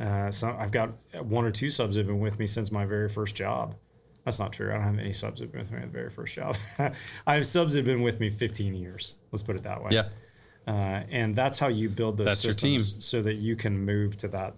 [0.03, 0.91] Uh, so I've got
[1.23, 3.77] one or two subs that have been with me since my very first job.
[4.25, 4.71] That's not true.
[4.71, 6.57] I don't have any subs that have been with me at the very first job.
[7.27, 9.17] I have subs that have been with me 15 years.
[9.33, 9.91] Let's put it that way.
[9.93, 10.09] Yeah.
[10.67, 13.01] Uh, and that's how you build those That's your systems team.
[13.01, 14.55] so that you can move to that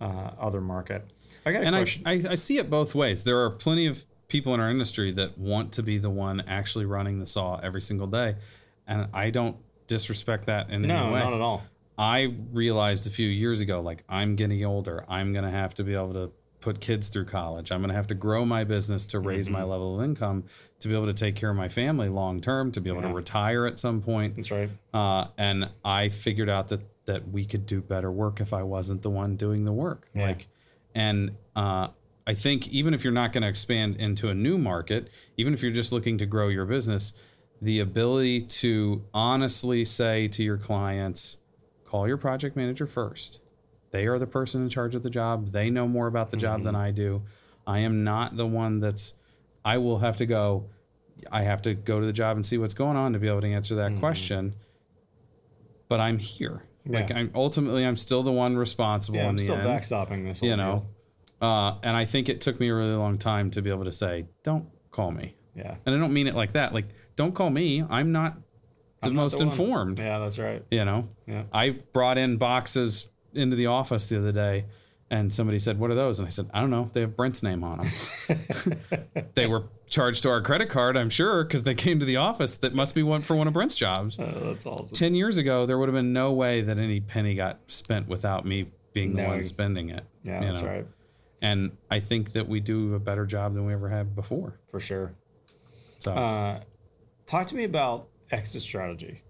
[0.00, 1.10] uh, other market.
[1.46, 2.02] I got a and I, question.
[2.04, 3.24] I, I see it both ways.
[3.24, 6.84] There are plenty of people in our industry that want to be the one actually
[6.84, 8.36] running the saw every single day,
[8.86, 11.20] and I don't disrespect that in no, any way.
[11.20, 11.62] not at all.
[11.98, 15.94] I realized a few years ago, like I'm getting older, I'm gonna have to be
[15.94, 17.70] able to put kids through college.
[17.70, 20.44] I'm gonna have to grow my business to raise my level of income
[20.80, 23.08] to be able to take care of my family long term, to be able Yeah.
[23.08, 24.36] to retire at some point.
[24.36, 24.70] That's right.
[24.92, 29.02] Uh, and I figured out that that we could do better work if I wasn't
[29.02, 30.08] the one doing the work.
[30.12, 30.26] Yeah.
[30.26, 30.48] Like,
[30.92, 31.88] and uh,
[32.26, 35.62] I think even if you're not going to expand into a new market, even if
[35.62, 37.12] you're just looking to grow your business,
[37.62, 41.36] the ability to honestly say to your clients,
[41.84, 43.38] call your project manager first.
[43.90, 45.48] They are the person in charge of the job.
[45.48, 47.22] They know more about the job than I do.
[47.66, 49.14] I am not the one that's.
[49.64, 50.66] I will have to go.
[51.32, 53.40] I have to go to the job and see what's going on to be able
[53.40, 54.54] to answer that question.
[55.88, 56.62] But I'm here.
[56.88, 59.66] Like I'm ultimately, I'm still the one responsible Yeah, in I'm the still end.
[59.66, 60.38] backstopping this.
[60.40, 60.86] Whole You know,
[61.40, 63.92] uh, and I think it took me a really long time to be able to
[63.92, 65.74] say, "Don't call me," Yeah.
[65.84, 66.72] and I don't mean it like that.
[66.72, 67.82] Like, don't call me.
[67.88, 68.34] I'm not
[69.02, 69.52] the I'm not most the one.
[69.52, 69.98] informed.
[69.98, 70.64] Yeah, that's right.
[70.70, 71.42] You know, Yeah.
[71.52, 74.64] I brought in boxes into the office the other day,
[75.10, 76.90] and somebody said, "What are those?" And I said, "I don't know.
[76.92, 78.80] They have Brent's name on them."
[79.34, 82.58] they were charged to our credit card, I'm sure, because they came to the office.
[82.58, 84.18] That must be one for one of Brent's jobs.
[84.18, 84.94] Oh, that's awesome.
[84.94, 88.44] 10 years ago, there would have been no way that any penny got spent without
[88.44, 90.04] me being the one spending it.
[90.24, 90.68] Yeah, that's know?
[90.68, 90.86] right.
[91.42, 94.58] And I think that we do a better job than we ever have before.
[94.68, 95.12] For sure.
[95.98, 96.60] So, Uh,
[97.26, 99.22] talk to me about exit strategy.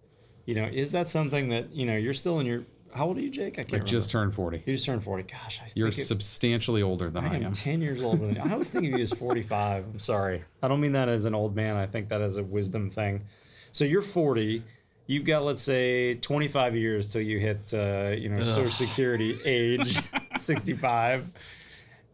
[0.47, 2.63] You know, is that something that you know you're still in your?
[2.93, 3.55] How old are you, Jake?
[3.55, 3.89] I can't I remember.
[3.91, 4.63] just turned 40.
[4.65, 5.23] you just turned forty.
[5.25, 7.53] Gosh, I You're it- substantially older than I, I am.
[7.53, 8.43] 10 years older than you.
[8.53, 9.85] I was thinking of you as 45.
[9.85, 10.45] I'm sorry.
[10.63, 11.77] I don't mean that as an old man.
[11.77, 13.25] I think that as a wisdom thing.
[13.73, 14.63] So you're 40.
[15.09, 20.01] You've got, let's say, 25 years till you hit, uh, you know, Social Security age
[20.37, 21.31] 65.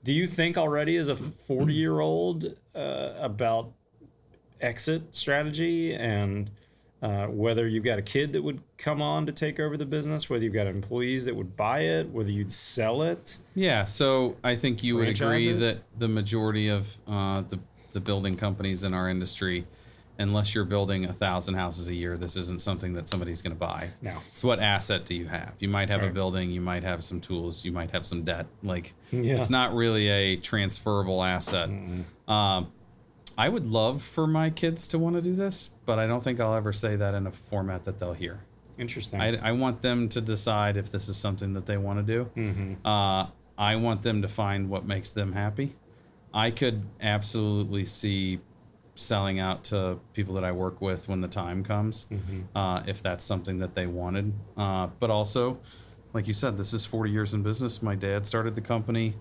[0.04, 3.70] Do you think already as a 40 year old uh, about
[4.60, 6.50] exit strategy and
[7.02, 10.30] uh, whether you've got a kid that would come on to take over the business,
[10.30, 13.38] whether you've got employees that would buy it, whether you'd sell it?
[13.56, 15.54] Yeah, so I think you would agree it?
[15.60, 17.58] that the majority of uh, the
[17.90, 19.66] the building companies in our industry,
[20.18, 23.58] unless you're building a thousand houses a year, this isn't something that somebody's going to
[23.58, 23.90] buy.
[24.00, 24.16] No.
[24.32, 25.52] So what asset do you have?
[25.58, 28.46] You might have a building, you might have some tools, you might have some debt.
[28.62, 29.36] Like Yeah.
[29.36, 31.68] it's not really a transferable asset.
[32.28, 32.72] Um,
[33.38, 36.40] I would love for my kids to want to do this, but I don't think
[36.40, 38.40] I'll ever say that in a format that they'll hear.
[38.78, 39.20] Interesting.
[39.20, 42.30] I, I want them to decide if this is something that they want to do.
[42.36, 42.86] Mm-hmm.
[42.86, 43.26] Uh,
[43.58, 45.74] I want them to find what makes them happy.
[46.34, 48.40] I could absolutely see
[48.94, 52.40] selling out to people that I work with when the time comes, Mm-hmm.
[52.56, 54.32] uh, if that's something that they wanted.
[54.56, 55.58] Uh, but also,
[56.12, 57.82] like you said, this is 40 years in business.
[57.82, 59.14] My dad started the company.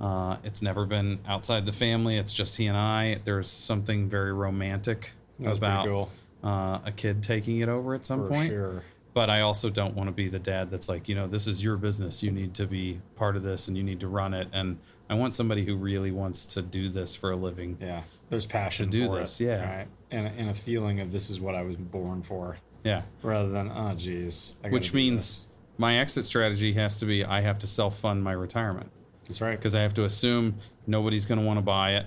[0.00, 2.16] Uh, it's never been outside the family.
[2.18, 3.20] It's just he and I.
[3.24, 6.10] There's something very romantic That's about cool.
[6.44, 8.82] uh, a kid taking it over at some For point sure.
[9.14, 11.64] but I also don't want to be the dad that's like, you know, this is
[11.64, 12.22] your business.
[12.22, 14.46] You need to be part of this and you need to run it.
[14.52, 14.78] And
[15.10, 17.76] I want somebody who really wants to do this for a living.
[17.80, 18.02] Yeah.
[18.28, 19.78] There's passion to do for this, it, yeah.
[19.78, 19.86] Right.
[20.12, 23.02] And, and a feeling of this is what I was born for, Yeah.
[23.22, 24.54] rather than oh geez.
[24.68, 28.90] Which means my exit strategy has to be I have to self fund my retirement
[28.90, 28.97] this.
[29.28, 29.56] That's right.
[29.56, 32.06] because I have to assume nobody's going to want to buy it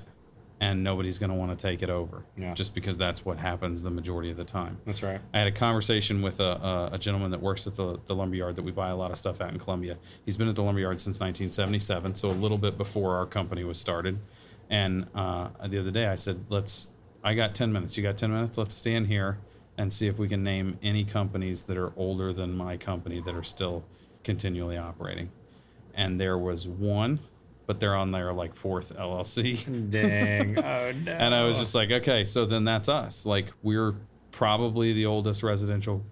[0.61, 2.23] and nobody's going to want to take it over.
[2.37, 2.53] Yeah.
[2.53, 4.77] Just because that's what happens the majority of the time.
[4.85, 5.19] That's right.
[5.33, 8.55] I had a conversation with a, a, a gentleman that works at the, the lumberyard
[8.55, 9.97] that we buy a lot of stuff at in Columbia.
[10.23, 13.79] He's been at the lumberyard since 1977, so a little bit before our company was
[13.79, 14.19] started.
[14.69, 16.87] And uh, the other day I said, let's,
[17.23, 17.97] I got 10 minutes.
[17.97, 18.59] You got 10 minutes?
[18.59, 19.39] Let's stand here
[19.79, 23.33] and see if we can name any companies that are older than my company that
[23.33, 23.83] are still
[24.23, 25.31] continually operating.
[25.93, 27.19] And there was one,
[27.67, 29.89] but they're on their like fourth LLC.
[29.89, 30.57] Dang.
[30.63, 31.11] oh no.
[31.11, 33.25] And I was just like, okay, so then that's us.
[33.25, 33.95] Like we're
[34.31, 36.03] probably the oldest residential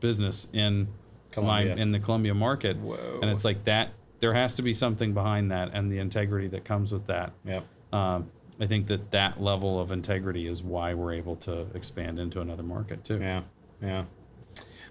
[0.00, 0.88] business in
[1.30, 1.74] Columbia.
[1.76, 2.76] my in the Columbia market.
[2.76, 3.18] Whoa.
[3.20, 6.64] And it's like that there has to be something behind that and the integrity that
[6.64, 7.32] comes with that.
[7.44, 7.64] Yep.
[7.92, 12.40] Um, I think that that level of integrity is why we're able to expand into
[12.40, 13.18] another market too.
[13.18, 13.42] Yeah,
[13.80, 14.04] yeah.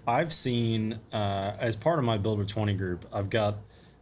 [0.06, 3.58] I've seen uh, as part of my Builder Twenty group, I've got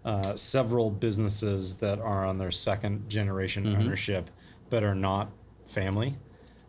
[0.06, 4.30] uh, several businesses that are on their second generation ownership,
[4.70, 5.30] but are not
[5.66, 6.16] family.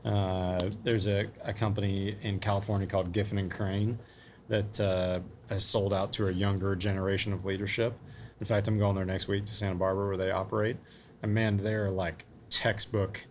[0.03, 3.99] Uh, there's a, a company in California called Giffin and Crane
[4.47, 5.19] that uh,
[5.49, 7.93] has sold out to a younger generation of leadership.
[8.39, 10.77] In fact, I'm going there next week to Santa Barbara where they operate,
[11.21, 13.27] and man, they're like textbook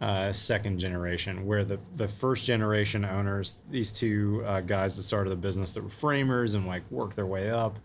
[0.00, 5.30] uh, second generation, where the the first generation owners, these two uh, guys that started
[5.30, 7.78] the business that were framers and like worked their way up,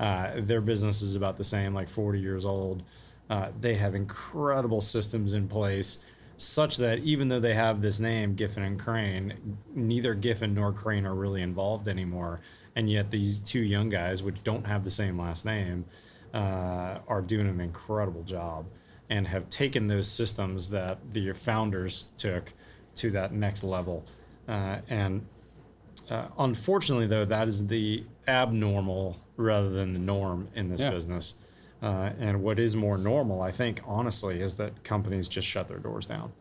[0.00, 2.82] uh, their business is about the same, like 40 years old.
[3.28, 5.98] Uh, they have incredible systems in place,
[6.36, 11.04] such that even though they have this name Giffin and Crane, neither Giffin nor Crane
[11.04, 12.40] are really involved anymore,
[12.76, 15.84] and yet these two young guys, which don't have the same last name,
[16.32, 18.66] uh, are doing an incredible job
[19.10, 22.52] and have taken those systems that the founders took
[22.94, 24.04] to that next level.
[24.46, 25.26] Uh, and
[26.10, 30.90] uh, unfortunately, though, that is the abnormal rather than the norm in this Yeah.
[30.90, 31.36] business.
[31.80, 35.78] Uh, and what is more normal, I think, honestly, is that companies just shut their
[35.78, 36.32] doors down.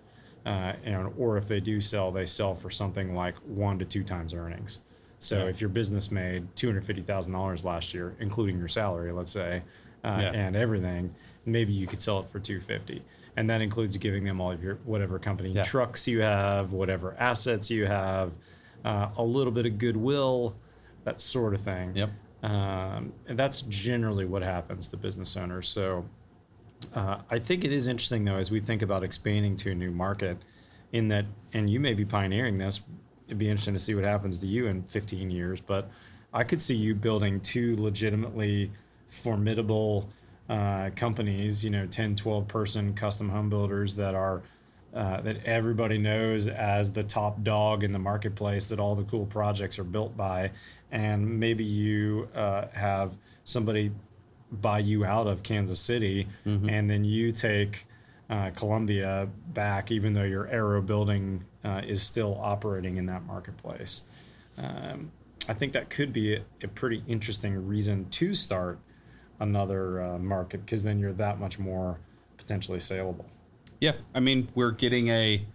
[0.46, 4.04] Uh, and or if they do sell, they sell for something like one to two
[4.04, 4.80] times earnings.
[5.20, 5.50] So Yeah.
[5.50, 9.32] if your business made two hundred fifty thousand dollars last year, including your salary, let's
[9.32, 9.62] say,
[10.04, 10.32] uh, Yeah.
[10.32, 11.14] and everything,
[11.46, 13.04] maybe you could sell it for two fifty,
[13.36, 15.64] and that includes giving them all of your whatever company Yeah.
[15.64, 18.32] trucks you have, whatever assets you have,
[18.86, 20.56] uh, a little bit of goodwill,
[21.04, 21.92] that sort of thing.
[21.96, 22.10] Yep.
[22.48, 25.68] Um, and that's generally what happens to business owners.
[25.68, 26.06] So
[26.96, 29.92] uh, I think it is interesting, though, as we think about expanding to a new
[29.92, 30.38] market,
[30.94, 32.80] in that, and you may be pioneering this.
[33.28, 35.92] It'd be interesting to see what happens to you in 15 years, but
[36.34, 38.72] I could see you building two legitimately
[39.10, 40.08] formidable
[40.48, 44.42] uh, companies, you know, 10, 12 person custom home builders that are.
[44.94, 49.26] Uh, that everybody knows as the top dog in the marketplace that all the cool
[49.28, 50.50] projects are built by
[50.91, 53.91] and maybe you uh, have somebody
[54.52, 56.28] buy you out of Kansas City,
[56.69, 57.86] and then you take
[58.30, 64.04] uh, Columbia back, even though your Aarow Building uh, is still operating in that marketplace.
[64.58, 65.12] Um,
[65.47, 68.80] I think that could be a, a pretty interesting reason to start
[69.39, 72.00] another uh, market because then you're that much more
[72.38, 73.26] potentially saleable.
[73.80, 73.93] Yeah.
[74.13, 75.45] I mean, we're getting a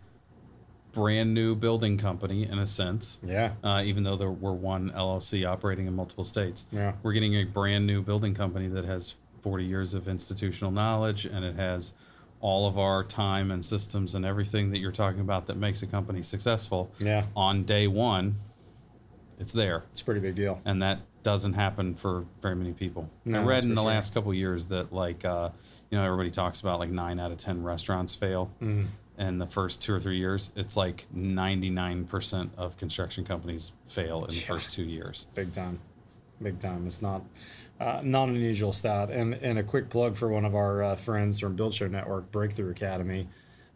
[0.92, 3.18] brand new building company in a sense.
[3.22, 3.52] Yeah.
[3.64, 6.66] uh, even though there were one LLC operating in multiple states.
[6.70, 6.92] Yeah.
[7.02, 11.44] We're getting a brand new building company that has 40 years of institutional knowledge and
[11.44, 11.94] it has
[12.40, 15.86] all of our time and systems and everything that you're talking about that makes a
[15.86, 16.90] company successful.
[16.98, 17.24] Yeah.
[17.36, 18.36] On day one,
[19.38, 19.84] it's there.
[19.92, 20.60] It's a pretty big deal.
[20.64, 23.08] And that doesn't happen for very many people.
[23.24, 23.90] No, I read in the sure.
[23.90, 25.50] last couple of years that, like, uh,
[25.90, 28.86] you know, everybody talks about like nine out of 10 restaurants fail Mm-hmm.
[29.22, 30.50] In the first two or three years.
[30.56, 34.46] It's like 99% of construction companies fail in the Yeah.
[34.46, 35.26] first two years.
[35.34, 35.78] big time
[36.42, 37.22] big time it's not
[37.80, 40.96] uh, not an unusual stat and and a quick plug for one of our uh,
[40.96, 43.28] friends from build show network breakthrough academy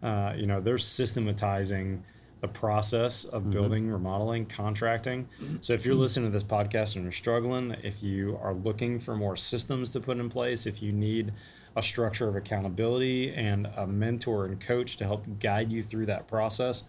[0.02, 2.02] uh, you know they're systematizing
[2.42, 5.26] the process of building, remodeling, contracting.
[5.62, 9.16] So if you're listening to this podcast and you're struggling, if you are looking for
[9.16, 11.32] more systems to put in place, if you need
[11.76, 16.26] a structure of accountability and a mentor and coach to help guide you through that
[16.26, 16.84] process,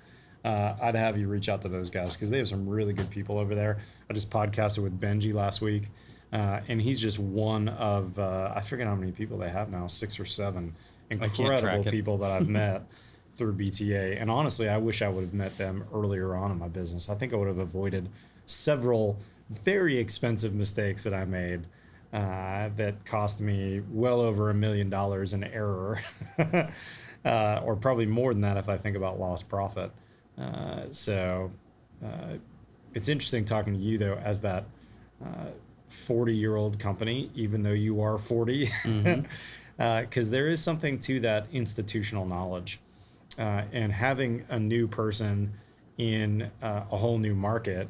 [0.46, 3.10] uh, I'd have you reach out to those guys because they have some really good
[3.10, 3.80] people over there.
[4.10, 5.90] I just podcasted with Benji last week,
[6.32, 9.88] uh, and he's just one of uh, I forget how many people they have now,
[9.88, 10.74] six or seven
[11.10, 12.84] incredible people that I've met
[13.36, 14.22] through BTA.
[14.22, 17.10] And honestly, I wish I would have met them earlier on in my business.
[17.10, 18.10] I think I would have avoided
[18.46, 19.18] several
[19.50, 21.66] very expensive mistakes that I made
[22.14, 26.00] uh, that cost me well over a million dollars in error,
[27.26, 29.92] uh, or probably more than that if I think about lost profit.
[30.38, 31.52] Uh, so
[32.04, 32.36] uh,
[32.94, 34.66] it's interesting talking to you though, as that
[35.90, 38.70] 40 year old company, even though you are 40,
[39.78, 42.80] because there is something to that institutional knowledge.
[43.38, 45.54] Uh, and having a new person
[46.00, 47.88] in uh, a whole new market,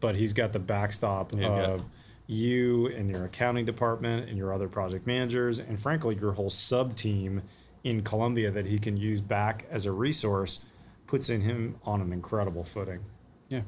[0.00, 1.88] but he's got the backstop He's got- of
[2.32, 6.96] you and your accounting department and your other project managers, and frankly, your whole sub
[6.96, 7.42] team
[7.84, 10.64] in Columbia that he can use back as a resource,
[11.06, 13.00] puts in him on an incredible footing.
[13.48, 13.62] Yeah.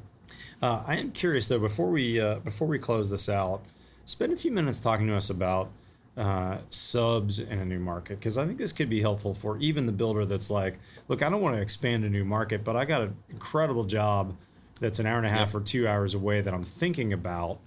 [0.61, 1.59] Uh, I am curious though.
[1.59, 3.61] Before we uh, before we close this out,
[4.05, 5.69] spend a few minutes talking to us about
[6.17, 9.85] uh, subs in a new market because I think this could be helpful for even
[9.85, 12.85] the builder that's like, look, I don't want to expand a new market, but I
[12.85, 14.35] got an incredible job
[14.79, 15.59] that's an hour and a half Yeah.
[15.59, 17.59] or two hours away that I'm thinking about.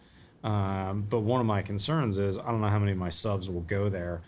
[0.45, 3.49] Um, but one of my concerns is I don't know how many of my subs
[3.49, 4.23] will go there.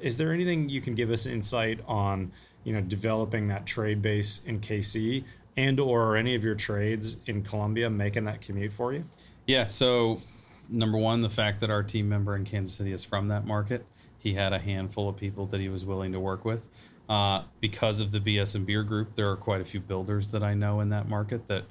[0.00, 2.32] Is there anything you can give us insight on,
[2.64, 5.24] you know, developing that trade base in KC
[5.56, 9.04] and or any of your trades in Columbia making that commute for you?
[9.46, 9.66] Yeah.
[9.66, 10.22] So,
[10.68, 13.84] number one, the fact that our team member in Kansas City is from that market,
[14.18, 16.68] he had a handful of people that he was willing to work with.
[17.08, 20.44] Uh, because of the BS and Beer group, there are quite a few builders that
[20.44, 21.48] I know in that market.
[21.48, 21.64] That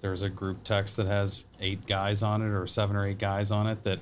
[0.00, 3.50] there's a group text that has eight guys on it, or seven or eight guys
[3.50, 3.82] on it.
[3.82, 4.00] That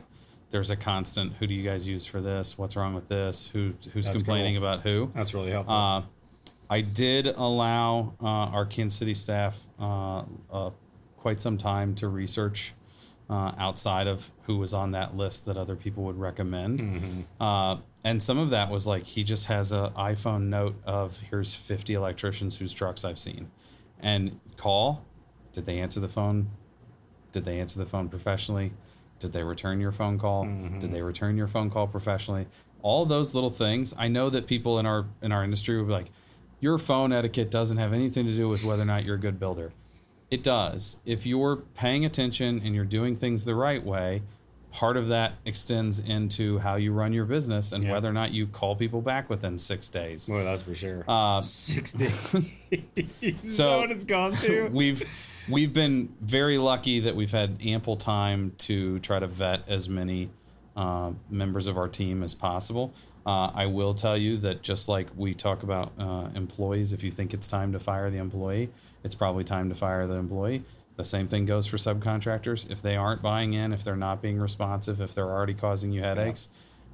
[0.50, 1.34] there's a constant.
[1.34, 2.56] Who do you guys use for this?
[2.58, 3.48] What's wrong with this?
[3.52, 4.64] Who who's That's complaining cool.
[4.64, 5.10] about who?
[5.14, 5.74] That's really helpful.
[5.74, 6.02] Uh,
[6.70, 10.70] I did allow uh, our Kansas City staff uh, uh,
[11.16, 12.74] quite some time to research
[13.30, 17.26] uh, outside of who was on that list that other people would recommend.
[17.40, 21.54] Uh, and some of that was like he just has an iPhone note of here's
[21.54, 23.50] 50 electricians whose trucks I've seen,
[24.00, 25.04] and call.
[25.54, 26.50] Did they answer the phone?
[27.32, 28.72] Did they answer the phone professionally?
[29.20, 30.44] Did they return your phone call?
[30.80, 32.46] Did they return your phone call professionally?
[32.82, 33.94] All those little things.
[33.96, 36.10] I know that people in our in our industry will be like,
[36.60, 39.38] your phone etiquette doesn't have anything to do with whether or not you're a good
[39.40, 39.72] builder.
[40.30, 40.96] It does.
[41.06, 44.22] If you're paying attention and you're doing things the right way,
[44.72, 47.92] part of that extends into how you run your business and Yeah.
[47.92, 50.28] whether or not you call people back within six days.
[50.28, 51.04] Well, that's for sure.
[51.06, 52.34] Uh, Six days.
[53.42, 54.68] So- what it's gone to?
[54.72, 55.06] we've
[55.48, 60.30] we've been very lucky that we've had ample time to try to vet as many
[60.76, 62.92] uh, members of our team as possible.
[63.26, 67.10] Uh, I will tell you that just like we talk about uh, employees, if you
[67.10, 68.70] think it's time to fire the employee,
[69.02, 70.62] it's probably time to fire the employee.
[70.96, 72.70] The same thing goes for subcontractors.
[72.70, 76.02] If they aren't buying in, if they're not being responsive, if they're already causing you
[76.02, 76.48] headaches,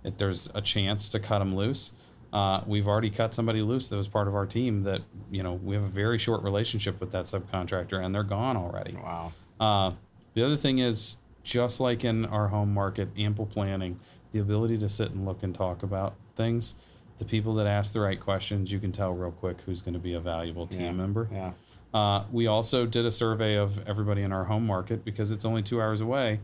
[0.05, 1.93] if there's a chance to cut them loose.
[2.33, 5.55] Uh, we've already cut somebody loose that was part of our team that, you know,
[5.55, 8.95] we have a very short relationship with that subcontractor and they're gone already.
[8.95, 9.33] wow.
[9.59, 9.93] Uh,
[10.35, 13.99] the other thing is, just like in our home market, ample planning,
[14.33, 16.75] the ability to sit and look and talk about things.
[17.19, 19.99] The people that ask the right questions, you can tell real quick who's going to
[20.01, 20.93] be a valuable team Yeah.
[20.93, 21.29] member.
[21.33, 21.53] Yeah.
[21.93, 25.63] Uh, we also did a survey of everybody in our home market because it's only
[25.63, 26.39] two hours away.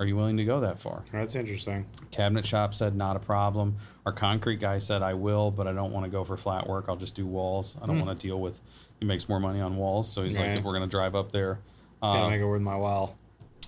[0.00, 1.04] Are you willing to go that far?
[1.12, 1.84] That's interesting.
[2.10, 3.76] Cabinet shop said not a problem.
[4.06, 6.86] Our concrete guy said I will, but I don't want to go for flat work.
[6.88, 7.76] I'll just do walls.
[7.82, 8.60] I don't want to deal with.
[8.98, 10.56] He makes more money on walls, so he's like, Right.
[10.58, 11.58] if we're going to drive up there,
[12.02, 13.14] Gotta um, make it worth my while.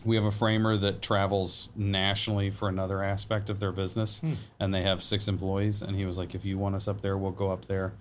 [0.07, 4.23] we have a framer that travels nationally for another aspect of their business,
[4.59, 5.83] and they have six employees.
[5.83, 7.93] And he was like, if you want us up there, we'll go up there.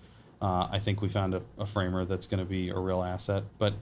[0.41, 3.43] Uh, I think we found a, a framer that's going to be a real asset,
[3.59, 3.73] but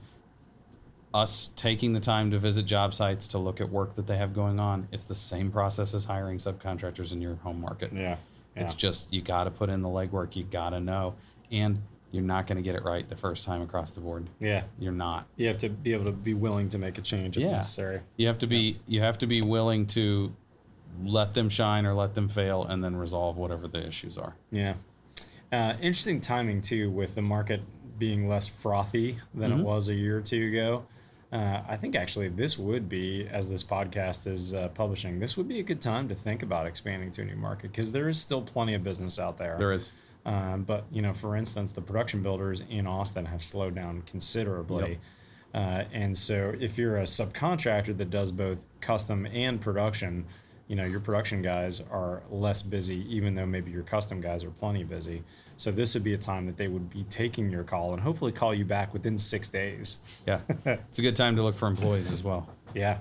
[1.12, 4.32] us taking the time to visit job sites to look at work that they have
[4.32, 7.92] going on, it's the same process as hiring subcontractors in your home market.
[7.92, 8.16] Yeah.
[8.56, 8.64] Yeah.
[8.64, 10.36] It's just you got to put in the legwork.
[10.36, 11.14] You got to know,
[11.50, 11.80] and
[12.12, 14.28] you're not going to get it right the first time across the board.
[14.40, 14.62] yeah.
[14.78, 15.26] You're not.
[15.36, 17.52] You have to be able to be willing to make a change if Yeah.
[17.52, 18.00] necessary.
[18.16, 20.32] You have to be you have to be willing to
[21.04, 24.34] let them shine or let them fail, and then resolve whatever the issues are.
[24.50, 24.74] Yeah.
[25.52, 27.60] Uh, interesting timing too, with the market
[27.98, 29.60] being less frothy than Mm-hmm.
[29.60, 30.84] it was a year or two ago.
[31.32, 35.46] Uh, I think actually this would be, as this podcast is uh, publishing, this would
[35.46, 38.20] be a good time to think about expanding to a new market because there is
[38.20, 39.56] still plenty of business out there.
[39.56, 39.92] There is.
[40.26, 44.98] Um, but you know, for instance, the production builders in Austin have slowed down considerably.
[45.54, 50.26] Uh, and so, if you're a subcontractor that does both custom and production,
[50.70, 54.50] you know your production guys are less busy, even though maybe your custom guys are
[54.50, 55.24] plenty busy.
[55.56, 58.30] So this would be a time that they would be taking your call and hopefully
[58.30, 59.98] call you back within six days.
[60.28, 60.38] Yeah.
[60.64, 62.48] it's a good time to look for employees as well.
[62.72, 62.98] Yeah,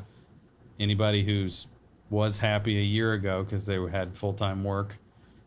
[0.79, 1.67] Anybody who's
[2.09, 4.97] was happy a year ago because they had full time work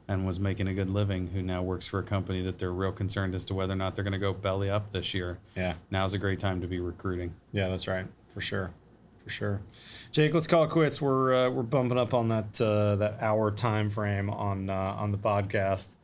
[0.06, 2.92] and was making a good living, who now works for a company that they're real
[2.92, 5.38] concerned as to whether or not they're going to go belly up this year.
[5.56, 7.34] yeah, Now's a great time to be recruiting.
[7.52, 7.68] yeah.
[7.68, 8.70] That's right, for sure,
[9.22, 9.60] for sure.
[10.10, 11.00] Jake, let's call it quits.
[11.00, 15.12] We're uh, we're bumping up on that uh, that hour time frame on uh, on
[15.12, 15.94] the podcast.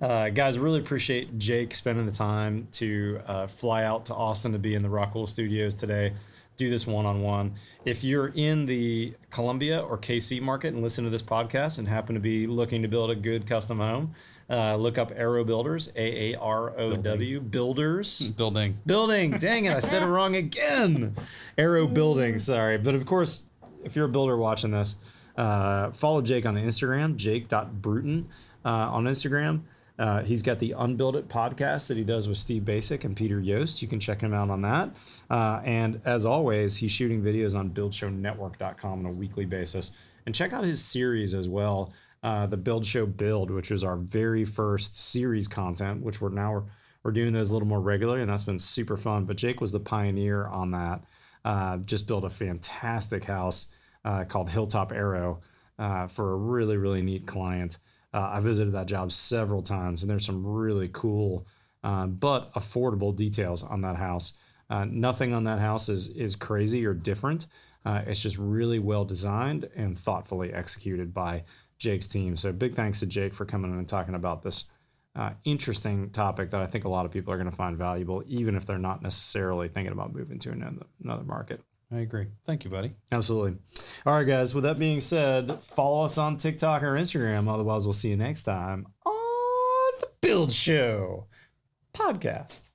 [0.00, 4.58] Uh, guys, really appreciate Jake spending the time to uh, fly out to Austin to
[4.58, 6.14] be in the Rockwell Studios today,
[6.56, 7.54] do this one on one.
[7.84, 12.14] If you're in the Columbia or KC market and listen to this podcast and happen
[12.14, 14.14] to be looking to build a good custom home,
[14.50, 18.28] uh, look up Aarow Builders, A A R O W Builders.
[18.30, 18.78] Building.
[18.86, 19.32] Building.
[19.32, 21.14] Dang it, I said it wrong again.
[21.58, 22.78] Aarow Building, sorry.
[22.78, 23.44] But of course,
[23.84, 24.96] if you're a builder watching this,
[25.36, 28.28] uh, follow Jake on Instagram, jake.bruton
[28.64, 29.62] uh, on Instagram.
[29.98, 33.40] Uh, he's got the Unbuild It podcast that he does with Steve Baczek and Peter
[33.40, 33.82] Yost.
[33.82, 34.90] You can check him out on that.
[35.28, 39.92] Uh, and as always, he's shooting videos on buildshownetwork.com on a weekly basis.
[40.24, 41.92] And check out his series as well,
[42.22, 46.66] uh, the Build Show Build, which was our very first series content, which we're now
[47.04, 49.24] we're doing those a little more regularly, and that's been super fun.
[49.24, 51.04] But Jake was the pioneer on that.
[51.44, 53.70] Uh, just built a fantastic house
[54.04, 55.40] uh, called Hilltop Arrow
[55.78, 57.78] uh, for a really really neat client.
[58.12, 61.46] Uh, I visited that job several times, and there's some really cool
[61.82, 64.32] but affordable details on that house.
[64.68, 67.46] Nothing on that house is is crazy or different.
[67.86, 71.44] It's just really well designed and thoughtfully executed by
[71.78, 72.36] Jake's team.
[72.36, 74.64] So big thanks to Jake for coming in and talking about this
[75.16, 78.22] uh, interesting topic that I think a lot of people are going to find valuable,
[78.26, 81.60] even if they're not necessarily thinking about moving to another another market.
[81.90, 82.26] I agree.
[82.44, 82.92] Thank you, buddy.
[83.10, 83.56] Absolutely.
[84.04, 84.54] All right, guys.
[84.54, 87.52] With that being said, follow us on TikTok or Instagram.
[87.52, 91.26] Otherwise, we'll see you next time on the Build Show
[91.94, 92.70] podcast.